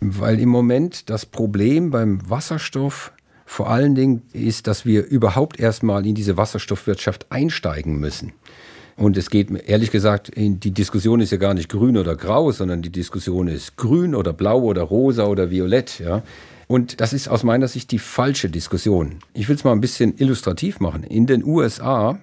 Weil 0.00 0.40
im 0.40 0.48
Moment 0.48 1.08
das 1.10 1.26
Problem 1.26 1.90
beim 1.90 2.28
Wasserstoff 2.28 3.12
vor 3.46 3.70
allen 3.70 3.94
Dingen 3.94 4.22
ist, 4.32 4.66
dass 4.66 4.84
wir 4.84 5.06
überhaupt 5.06 5.60
erstmal 5.60 6.04
in 6.04 6.16
diese 6.16 6.36
Wasserstoffwirtschaft 6.36 7.30
einsteigen 7.30 7.98
müssen. 7.98 8.32
Und 8.96 9.16
es 9.16 9.28
geht, 9.28 9.50
ehrlich 9.66 9.90
gesagt, 9.90 10.32
die 10.36 10.70
Diskussion 10.70 11.20
ist 11.20 11.30
ja 11.30 11.36
gar 11.36 11.52
nicht 11.52 11.68
grün 11.68 11.98
oder 11.98 12.16
grau, 12.16 12.50
sondern 12.50 12.80
die 12.80 12.90
Diskussion 12.90 13.46
ist 13.46 13.76
grün 13.76 14.14
oder 14.14 14.32
blau 14.32 14.62
oder 14.62 14.82
rosa 14.82 15.26
oder 15.26 15.50
violett, 15.50 15.98
ja. 15.98 16.22
Und 16.68 17.00
das 17.00 17.12
ist 17.12 17.28
aus 17.28 17.44
meiner 17.44 17.68
Sicht 17.68 17.92
die 17.92 17.98
falsche 17.98 18.50
Diskussion. 18.50 19.20
Ich 19.34 19.48
will 19.48 19.54
es 19.54 19.62
mal 19.62 19.72
ein 19.72 19.80
bisschen 19.80 20.16
illustrativ 20.18 20.80
machen. 20.80 21.04
In 21.04 21.26
den 21.26 21.44
USA, 21.44 22.18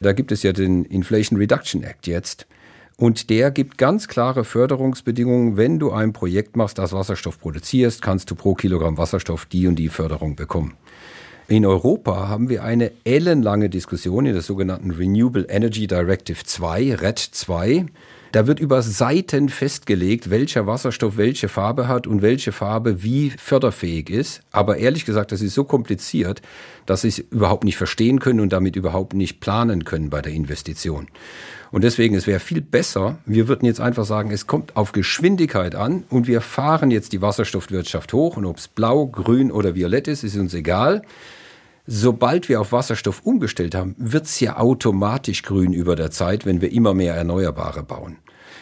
da 0.00 0.12
gibt 0.12 0.32
es 0.32 0.42
ja 0.42 0.52
den 0.52 0.84
Inflation 0.84 1.38
Reduction 1.38 1.84
Act 1.84 2.06
jetzt. 2.08 2.46
Und 2.96 3.30
der 3.30 3.52
gibt 3.52 3.78
ganz 3.78 4.08
klare 4.08 4.42
Förderungsbedingungen. 4.42 5.56
Wenn 5.56 5.78
du 5.78 5.92
ein 5.92 6.12
Projekt 6.12 6.56
machst, 6.56 6.78
das 6.78 6.92
Wasserstoff 6.92 7.38
produzierst, 7.38 8.02
kannst 8.02 8.28
du 8.30 8.34
pro 8.34 8.54
Kilogramm 8.54 8.98
Wasserstoff 8.98 9.46
die 9.46 9.68
und 9.68 9.76
die 9.76 9.88
Förderung 9.88 10.34
bekommen. 10.34 10.74
In 11.50 11.64
Europa 11.64 12.28
haben 12.28 12.50
wir 12.50 12.62
eine 12.62 12.92
ellenlange 13.04 13.70
Diskussion 13.70 14.26
in 14.26 14.34
der 14.34 14.42
sogenannten 14.42 14.90
Renewable 14.90 15.46
Energy 15.48 15.86
Directive 15.86 16.44
2, 16.44 16.96
RED 16.96 17.18
2. 17.18 17.86
Da 18.32 18.46
wird 18.46 18.60
über 18.60 18.82
Seiten 18.82 19.48
festgelegt, 19.48 20.28
welcher 20.28 20.66
Wasserstoff 20.66 21.16
welche 21.16 21.48
Farbe 21.48 21.88
hat 21.88 22.06
und 22.06 22.20
welche 22.20 22.52
Farbe 22.52 23.02
wie 23.02 23.30
förderfähig 23.30 24.10
ist. 24.10 24.42
Aber 24.52 24.76
ehrlich 24.76 25.06
gesagt, 25.06 25.32
das 25.32 25.40
ist 25.40 25.54
so 25.54 25.64
kompliziert, 25.64 26.42
dass 26.84 27.00
sie 27.00 27.08
es 27.08 27.18
überhaupt 27.18 27.64
nicht 27.64 27.78
verstehen 27.78 28.20
können 28.20 28.40
und 28.40 28.52
damit 28.52 28.76
überhaupt 28.76 29.14
nicht 29.14 29.40
planen 29.40 29.84
können 29.84 30.10
bei 30.10 30.20
der 30.20 30.34
Investition. 30.34 31.08
Und 31.70 31.82
deswegen, 31.82 32.14
es 32.14 32.26
wäre 32.26 32.40
viel 32.40 32.60
besser, 32.60 33.16
wir 33.24 33.48
würden 33.48 33.64
jetzt 33.64 33.80
einfach 33.80 34.04
sagen, 34.04 34.30
es 34.32 34.46
kommt 34.46 34.76
auf 34.76 34.92
Geschwindigkeit 34.92 35.74
an 35.74 36.04
und 36.10 36.26
wir 36.26 36.42
fahren 36.42 36.90
jetzt 36.90 37.14
die 37.14 37.22
Wasserstoffwirtschaft 37.22 38.12
hoch 38.12 38.36
und 38.36 38.44
ob 38.44 38.58
es 38.58 38.68
blau, 38.68 39.06
grün 39.06 39.50
oder 39.50 39.74
violett 39.74 40.08
ist, 40.08 40.24
ist 40.24 40.36
uns 40.36 40.52
egal 40.52 41.02
sobald 41.88 42.48
wir 42.48 42.60
auf 42.60 42.70
Wasserstoff 42.70 43.22
umgestellt 43.24 43.74
haben, 43.74 43.96
wird 43.98 44.26
es 44.26 44.38
ja 44.38 44.58
automatisch 44.58 45.42
grün 45.42 45.72
über 45.72 45.96
der 45.96 46.10
Zeit, 46.10 46.44
wenn 46.46 46.60
wir 46.60 46.70
immer 46.70 46.94
mehr 46.94 47.14
Erneuerbare 47.14 47.82
bauen. 47.82 48.18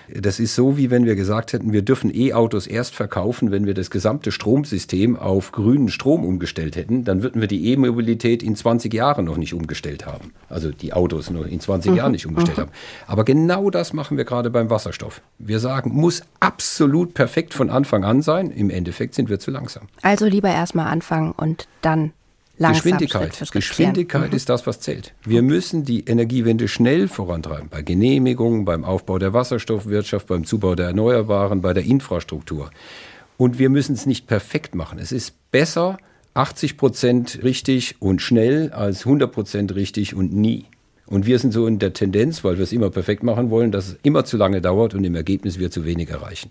Das 0.08 0.38
ist 0.38 0.54
so, 0.54 0.76
wie 0.76 0.90
wenn 0.90 1.04
wir 1.04 1.16
gesagt 1.16 1.52
hätten, 1.52 1.72
wir 1.72 1.82
dürfen 1.82 2.14
E-Autos 2.14 2.68
erst 2.68 2.94
verkaufen, 2.94 3.50
wenn 3.50 3.66
wir 3.66 3.74
das 3.74 3.90
gesamte 3.90 4.30
Stromsystem 4.30 5.16
auf 5.16 5.50
grünen 5.50 5.88
Strom 5.88 6.24
umgestellt 6.24 6.76
hätten. 6.76 7.02
Dann 7.02 7.24
würden 7.24 7.40
wir 7.40 7.48
die 7.48 7.72
E-Mobilität 7.72 8.44
in 8.44 8.54
20 8.54 8.94
Jahren 8.94 9.24
noch 9.24 9.36
nicht 9.36 9.52
umgestellt 9.52 10.06
haben. 10.06 10.32
Also 10.48 10.70
die 10.70 10.92
Autos 10.92 11.30
noch 11.30 11.44
in 11.44 11.58
20 11.58 11.90
mhm. 11.90 11.96
Jahren 11.96 12.12
nicht 12.12 12.26
umgestellt 12.26 12.58
mhm. 12.58 12.62
haben. 12.62 12.72
Aber 13.08 13.24
genau 13.24 13.68
das 13.70 13.92
machen 13.92 14.16
wir 14.16 14.24
gerade 14.24 14.50
beim 14.50 14.70
Wasserstoff. 14.70 15.22
Wir 15.38 15.58
sagen, 15.58 15.90
muss 15.92 16.22
absolut 16.38 17.14
perfekt 17.14 17.52
von 17.52 17.68
Anfang 17.68 18.04
an 18.04 18.22
sein. 18.22 18.52
Im 18.52 18.70
Endeffekt 18.70 19.14
sind 19.14 19.28
wir 19.28 19.40
zu 19.40 19.50
langsam. 19.50 19.88
Also 20.02 20.26
lieber 20.26 20.50
erstmal 20.50 20.86
anfangen 20.86 21.32
und 21.32 21.66
dann 21.82 22.12
Langsam, 22.58 22.82
Geschwindigkeit. 22.82 23.34
Schritt 23.34 23.48
Schritt 23.48 23.52
Geschwindigkeit 23.52 24.30
mhm. 24.30 24.36
ist 24.36 24.48
das, 24.48 24.66
was 24.66 24.80
zählt. 24.80 25.12
Wir 25.24 25.42
müssen 25.42 25.84
die 25.84 26.04
Energiewende 26.04 26.68
schnell 26.68 27.06
vorantreiben. 27.06 27.68
Bei 27.68 27.82
Genehmigungen, 27.82 28.64
beim 28.64 28.84
Aufbau 28.84 29.18
der 29.18 29.34
Wasserstoffwirtschaft, 29.34 30.26
beim 30.26 30.44
Zubau 30.44 30.74
der 30.74 30.86
Erneuerbaren, 30.86 31.60
bei 31.60 31.74
der 31.74 31.84
Infrastruktur. 31.84 32.70
Und 33.36 33.58
wir 33.58 33.68
müssen 33.68 33.94
es 33.94 34.06
nicht 34.06 34.26
perfekt 34.26 34.74
machen. 34.74 34.98
Es 34.98 35.12
ist 35.12 35.34
besser 35.50 35.98
80 36.32 36.76
Prozent 36.78 37.40
richtig 37.42 37.96
und 38.00 38.22
schnell 38.22 38.72
als 38.72 39.04
100 39.04 39.30
Prozent 39.30 39.74
richtig 39.74 40.14
und 40.14 40.32
nie. 40.32 40.64
Und 41.06 41.26
wir 41.26 41.38
sind 41.38 41.52
so 41.52 41.66
in 41.66 41.78
der 41.78 41.92
Tendenz, 41.92 42.42
weil 42.42 42.56
wir 42.56 42.64
es 42.64 42.72
immer 42.72 42.90
perfekt 42.90 43.22
machen 43.22 43.50
wollen, 43.50 43.70
dass 43.70 43.88
es 43.88 43.98
immer 44.02 44.24
zu 44.24 44.36
lange 44.36 44.60
dauert 44.60 44.94
und 44.94 45.04
im 45.04 45.14
Ergebnis 45.14 45.58
wir 45.58 45.70
zu 45.70 45.84
wenig 45.84 46.10
erreichen. 46.10 46.50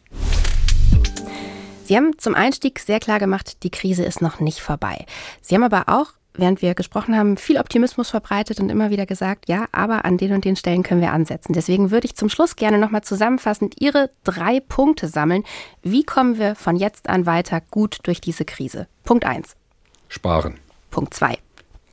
Sie 1.85 1.95
haben 1.95 2.17
zum 2.17 2.33
Einstieg 2.33 2.79
sehr 2.79 2.99
klar 2.99 3.19
gemacht, 3.19 3.61
die 3.61 3.69
Krise 3.69 4.03
ist 4.03 4.19
noch 4.19 4.39
nicht 4.39 4.59
vorbei. 4.59 5.05
Sie 5.41 5.53
haben 5.53 5.61
aber 5.61 5.83
auch, 5.85 6.13
während 6.33 6.63
wir 6.63 6.73
gesprochen 6.73 7.15
haben, 7.15 7.37
viel 7.37 7.59
Optimismus 7.59 8.09
verbreitet 8.09 8.59
und 8.59 8.69
immer 8.69 8.89
wieder 8.89 9.05
gesagt, 9.05 9.47
ja, 9.47 9.67
aber 9.71 10.03
an 10.03 10.17
den 10.17 10.33
und 10.33 10.45
den 10.45 10.55
Stellen 10.55 10.81
können 10.81 11.01
wir 11.01 11.13
ansetzen. 11.13 11.53
Deswegen 11.53 11.91
würde 11.91 12.05
ich 12.07 12.15
zum 12.15 12.29
Schluss 12.29 12.55
gerne 12.55 12.79
nochmal 12.79 13.03
zusammenfassend 13.03 13.75
Ihre 13.79 14.09
drei 14.23 14.61
Punkte 14.61 15.07
sammeln. 15.07 15.43
Wie 15.83 16.03
kommen 16.03 16.39
wir 16.39 16.55
von 16.55 16.75
jetzt 16.75 17.07
an 17.07 17.27
weiter 17.27 17.61
gut 17.61 17.99
durch 18.03 18.19
diese 18.19 18.45
Krise? 18.45 18.87
Punkt 19.03 19.23
1. 19.23 19.55
Sparen. 20.07 20.55
Punkt 20.89 21.13
2. 21.13 21.37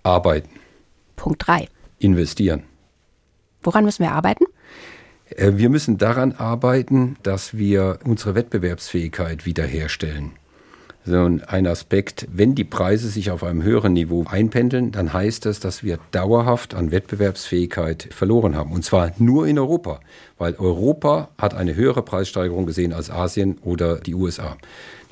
Arbeiten. 0.04 0.48
Punkt 1.16 1.46
3. 1.46 1.68
Investieren. 1.98 2.62
Woran 3.62 3.84
müssen 3.84 4.04
wir 4.04 4.12
arbeiten? 4.12 4.46
Äh, 5.36 5.52
wir 5.56 5.68
müssen 5.68 5.98
daran 5.98 6.32
arbeiten, 6.32 7.16
dass 7.22 7.56
wir 7.56 7.98
unsere 8.04 8.34
Wettbewerbsfähigkeit 8.34 9.46
wiederherstellen. 9.46 10.32
So 11.04 11.16
ein 11.18 11.66
Aspekt, 11.66 12.28
wenn 12.32 12.54
die 12.54 12.62
Preise 12.62 13.08
sich 13.08 13.32
auf 13.32 13.42
einem 13.42 13.64
höheren 13.64 13.92
Niveau 13.92 14.24
einpendeln, 14.28 14.92
dann 14.92 15.12
heißt 15.12 15.46
das, 15.46 15.58
dass 15.58 15.82
wir 15.82 15.98
dauerhaft 16.12 16.74
an 16.74 16.92
Wettbewerbsfähigkeit 16.92 18.08
verloren 18.12 18.54
haben. 18.54 18.70
Und 18.70 18.84
zwar 18.84 19.10
nur 19.18 19.48
in 19.48 19.58
Europa, 19.58 19.98
weil 20.38 20.54
Europa 20.54 21.30
hat 21.38 21.54
eine 21.54 21.74
höhere 21.74 22.02
Preissteigerung 22.02 22.66
gesehen 22.66 22.92
als 22.92 23.10
Asien 23.10 23.58
oder 23.62 23.96
die 23.96 24.14
USA. 24.14 24.56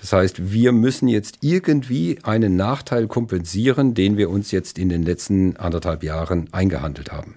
Das 0.01 0.13
heißt, 0.13 0.53
wir 0.53 0.71
müssen 0.71 1.09
jetzt 1.09 1.39
irgendwie 1.41 2.21
einen 2.23 2.55
Nachteil 2.55 3.09
kompensieren, 3.09 3.93
den 3.93 4.17
wir 4.17 4.31
uns 4.31 4.53
jetzt 4.53 4.79
in 4.79 4.91
den 4.91 5.03
letzten 5.03 5.57
anderthalb 5.57 6.05
Jahren 6.05 6.49
eingehandelt 6.53 7.11
haben. 7.11 7.35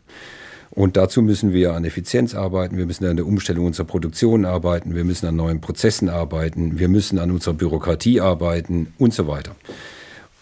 Und 0.76 0.98
dazu 0.98 1.22
müssen 1.22 1.54
wir 1.54 1.74
an 1.74 1.86
Effizienz 1.86 2.34
arbeiten, 2.34 2.78
wir 2.78 2.88
müssen 2.88 3.06
an 3.06 3.16
der 3.16 3.28
Umstellung 3.28 3.68
unserer 3.68 3.86
Produktion 3.86 4.44
arbeiten, 4.44 4.96
wir 4.96 5.04
müssen 5.04 5.28
an 5.28 5.36
neuen 5.36 5.62
Prozessen 5.62 6.10
arbeiten, 6.10 6.80
wir 6.80 6.88
müssen 6.88 7.20
an 7.20 7.30
unserer 7.30 7.54
Bürokratie 7.54 8.20
arbeiten 8.20 8.92
und 8.98 9.14
so 9.14 9.28
weiter. 9.28 9.56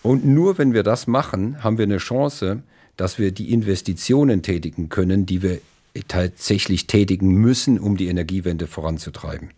Und 0.03 0.25
nur 0.25 0.57
wenn 0.57 0.73
wir 0.73 0.83
das 0.83 1.05
machen, 1.05 1.61
haben 1.61 1.77
wir 1.77 1.83
eine 1.83 1.97
Chance, 1.97 2.63
dass 2.95 3.19
wir 3.19 3.31
die 3.31 3.51
Investitionen 3.51 4.41
tätigen 4.41 4.87
können, 4.87 5.25
die 5.25 5.41
wir 5.41 5.59
tatsächlich 6.07 6.87
tätigen 6.87 7.33
müssen, 7.35 7.77
um 7.77 7.97
die 7.97 8.07
Energiewende 8.07 8.67
voranzutreiben. 8.67 9.49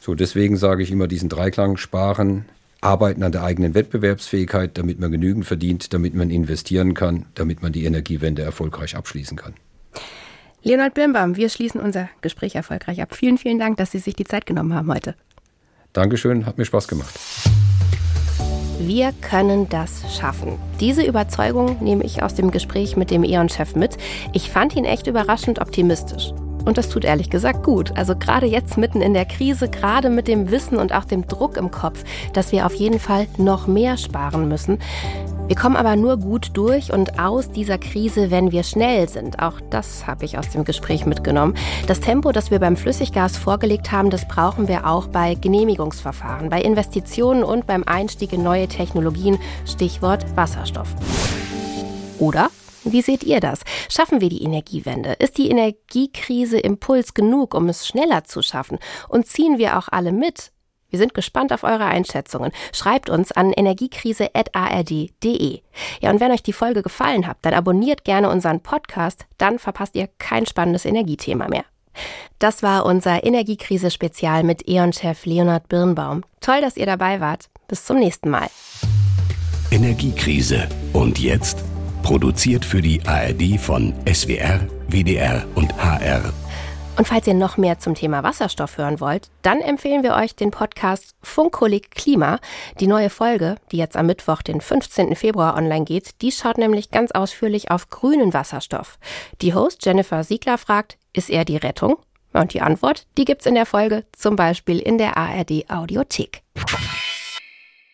So, 0.00 0.14
deswegen 0.14 0.58
sage 0.58 0.82
ich 0.82 0.90
immer 0.90 1.08
diesen 1.08 1.30
Dreiklang 1.30 1.78
sparen, 1.78 2.44
arbeiten 2.82 3.22
an 3.22 3.32
der 3.32 3.44
eigenen 3.44 3.72
Wettbewerbsfähigkeit, 3.72 4.76
damit 4.76 5.00
man 5.00 5.10
genügend 5.10 5.46
verdient, 5.46 5.94
damit 5.94 6.14
man 6.14 6.28
investieren 6.28 6.92
kann, 6.92 7.24
damit 7.34 7.62
man 7.62 7.72
die 7.72 7.86
Energiewende 7.86 8.42
erfolgreich 8.42 8.94
abschließen 8.94 9.38
kann. 9.38 9.54
Leonhard 10.62 10.94
Birnbaum, 10.94 11.36
wir 11.36 11.48
schließen 11.48 11.80
unser 11.80 12.08
Gespräch 12.20 12.54
erfolgreich 12.54 13.00
ab. 13.00 13.14
Vielen, 13.14 13.38
vielen 13.38 13.58
Dank, 13.58 13.76
dass 13.76 13.92
Sie 13.92 13.98
sich 13.98 14.14
die 14.14 14.24
Zeit 14.24 14.44
genommen 14.44 14.74
haben 14.74 14.92
heute. 14.92 15.14
Dankeschön, 15.92 16.46
hat 16.46 16.58
mir 16.58 16.64
Spaß 16.64 16.88
gemacht. 16.88 17.18
Wir 18.80 19.12
können 19.20 19.68
das 19.68 20.16
schaffen. 20.16 20.58
Diese 20.78 21.02
Überzeugung 21.02 21.82
nehme 21.82 22.04
ich 22.04 22.22
aus 22.22 22.34
dem 22.34 22.50
Gespräch 22.50 22.96
mit 22.96 23.10
dem 23.10 23.24
E.ON-Chef 23.24 23.74
mit. 23.74 23.96
Ich 24.32 24.50
fand 24.50 24.76
ihn 24.76 24.84
echt 24.84 25.06
überraschend 25.06 25.60
optimistisch. 25.60 26.32
Und 26.64 26.78
das 26.78 26.88
tut 26.88 27.04
ehrlich 27.04 27.30
gesagt 27.30 27.64
gut. 27.64 27.96
Also 27.96 28.14
gerade 28.14 28.46
jetzt 28.46 28.76
mitten 28.76 29.00
in 29.00 29.14
der 29.14 29.24
Krise, 29.24 29.68
gerade 29.68 30.10
mit 30.10 30.28
dem 30.28 30.50
Wissen 30.50 30.76
und 30.76 30.92
auch 30.92 31.04
dem 31.04 31.26
Druck 31.26 31.56
im 31.56 31.70
Kopf, 31.70 32.04
dass 32.34 32.52
wir 32.52 32.66
auf 32.66 32.74
jeden 32.74 33.00
Fall 33.00 33.26
noch 33.36 33.66
mehr 33.66 33.96
sparen 33.96 34.48
müssen, 34.48 34.78
wir 35.48 35.56
kommen 35.56 35.76
aber 35.76 35.96
nur 35.96 36.18
gut 36.18 36.50
durch 36.52 36.92
und 36.92 37.18
aus 37.18 37.50
dieser 37.50 37.78
Krise, 37.78 38.30
wenn 38.30 38.52
wir 38.52 38.64
schnell 38.64 39.08
sind. 39.08 39.38
Auch 39.38 39.62
das 39.70 40.06
habe 40.06 40.26
ich 40.26 40.36
aus 40.36 40.50
dem 40.50 40.64
Gespräch 40.64 41.06
mitgenommen. 41.06 41.54
Das 41.86 42.00
Tempo, 42.00 42.32
das 42.32 42.50
wir 42.50 42.58
beim 42.58 42.76
Flüssiggas 42.76 43.38
vorgelegt 43.38 43.90
haben, 43.90 44.10
das 44.10 44.28
brauchen 44.28 44.68
wir 44.68 44.86
auch 44.86 45.06
bei 45.06 45.36
Genehmigungsverfahren, 45.36 46.50
bei 46.50 46.60
Investitionen 46.60 47.42
und 47.44 47.66
beim 47.66 47.82
Einstieg 47.84 48.34
in 48.34 48.42
neue 48.42 48.68
Technologien, 48.68 49.38
Stichwort 49.64 50.26
Wasserstoff. 50.36 50.94
Oder? 52.18 52.50
Wie 52.84 53.00
seht 53.00 53.24
ihr 53.24 53.40
das? 53.40 53.60
Schaffen 53.88 54.20
wir 54.20 54.28
die 54.28 54.42
Energiewende? 54.42 55.14
Ist 55.14 55.38
die 55.38 55.48
Energiekrise 55.48 56.58
Impuls 56.58 57.14
genug, 57.14 57.54
um 57.54 57.70
es 57.70 57.86
schneller 57.86 58.24
zu 58.24 58.42
schaffen? 58.42 58.78
Und 59.08 59.26
ziehen 59.26 59.56
wir 59.56 59.78
auch 59.78 59.88
alle 59.90 60.12
mit? 60.12 60.52
Wir 60.90 60.98
sind 60.98 61.14
gespannt 61.14 61.52
auf 61.52 61.62
eure 61.64 61.84
Einschätzungen. 61.84 62.50
Schreibt 62.72 63.10
uns 63.10 63.30
an 63.32 63.52
energiekrise.ard.de. 63.52 65.60
Ja, 66.00 66.10
und 66.10 66.20
wenn 66.20 66.32
euch 66.32 66.42
die 66.42 66.54
Folge 66.54 66.82
gefallen 66.82 67.26
hat, 67.26 67.36
dann 67.42 67.52
abonniert 67.54 68.04
gerne 68.04 68.30
unseren 68.30 68.60
Podcast, 68.60 69.26
dann 69.36 69.58
verpasst 69.58 69.96
ihr 69.96 70.08
kein 70.18 70.46
spannendes 70.46 70.86
Energiethema 70.86 71.48
mehr. 71.48 71.64
Das 72.38 72.62
war 72.62 72.86
unser 72.86 73.24
Energiekrise-Spezial 73.24 74.44
mit 74.44 74.68
E.ON-Chef 74.68 75.26
Leonhard 75.26 75.68
Birnbaum. 75.68 76.22
Toll, 76.40 76.60
dass 76.60 76.76
ihr 76.76 76.86
dabei 76.86 77.20
wart. 77.20 77.48
Bis 77.66 77.84
zum 77.84 77.98
nächsten 77.98 78.30
Mal. 78.30 78.46
Energiekrise. 79.70 80.68
Und 80.92 81.18
jetzt? 81.18 81.64
Produziert 82.02 82.64
für 82.64 82.80
die 82.80 83.04
ARD 83.04 83.60
von 83.60 83.92
SWR, 84.10 84.60
WDR 84.88 85.44
und 85.54 85.76
HR. 85.76 86.32
Und 86.98 87.06
falls 87.06 87.28
ihr 87.28 87.34
noch 87.34 87.56
mehr 87.56 87.78
zum 87.78 87.94
Thema 87.94 88.24
Wasserstoff 88.24 88.76
hören 88.76 88.98
wollt, 88.98 89.30
dann 89.42 89.60
empfehlen 89.60 90.02
wir 90.02 90.16
euch 90.16 90.34
den 90.34 90.50
Podcast 90.50 91.14
Funkkolleg 91.22 91.92
Klima. 91.92 92.40
Die 92.80 92.88
neue 92.88 93.08
Folge, 93.08 93.54
die 93.70 93.76
jetzt 93.76 93.96
am 93.96 94.06
Mittwoch, 94.06 94.42
den 94.42 94.60
15. 94.60 95.14
Februar 95.14 95.56
online 95.56 95.84
geht, 95.84 96.20
die 96.22 96.32
schaut 96.32 96.58
nämlich 96.58 96.90
ganz 96.90 97.12
ausführlich 97.12 97.70
auf 97.70 97.88
grünen 97.88 98.34
Wasserstoff. 98.34 98.98
Die 99.42 99.54
Host 99.54 99.86
Jennifer 99.86 100.24
Siegler 100.24 100.58
fragt, 100.58 100.98
ist 101.12 101.30
er 101.30 101.44
die 101.44 101.56
Rettung? 101.56 101.98
Und 102.32 102.52
die 102.52 102.62
Antwort, 102.62 103.06
die 103.16 103.24
gibt's 103.24 103.46
in 103.46 103.54
der 103.54 103.66
Folge, 103.66 104.04
zum 104.12 104.34
Beispiel 104.34 104.80
in 104.80 104.98
der 104.98 105.16
ARD 105.16 105.70
Audiothek. 105.70 106.42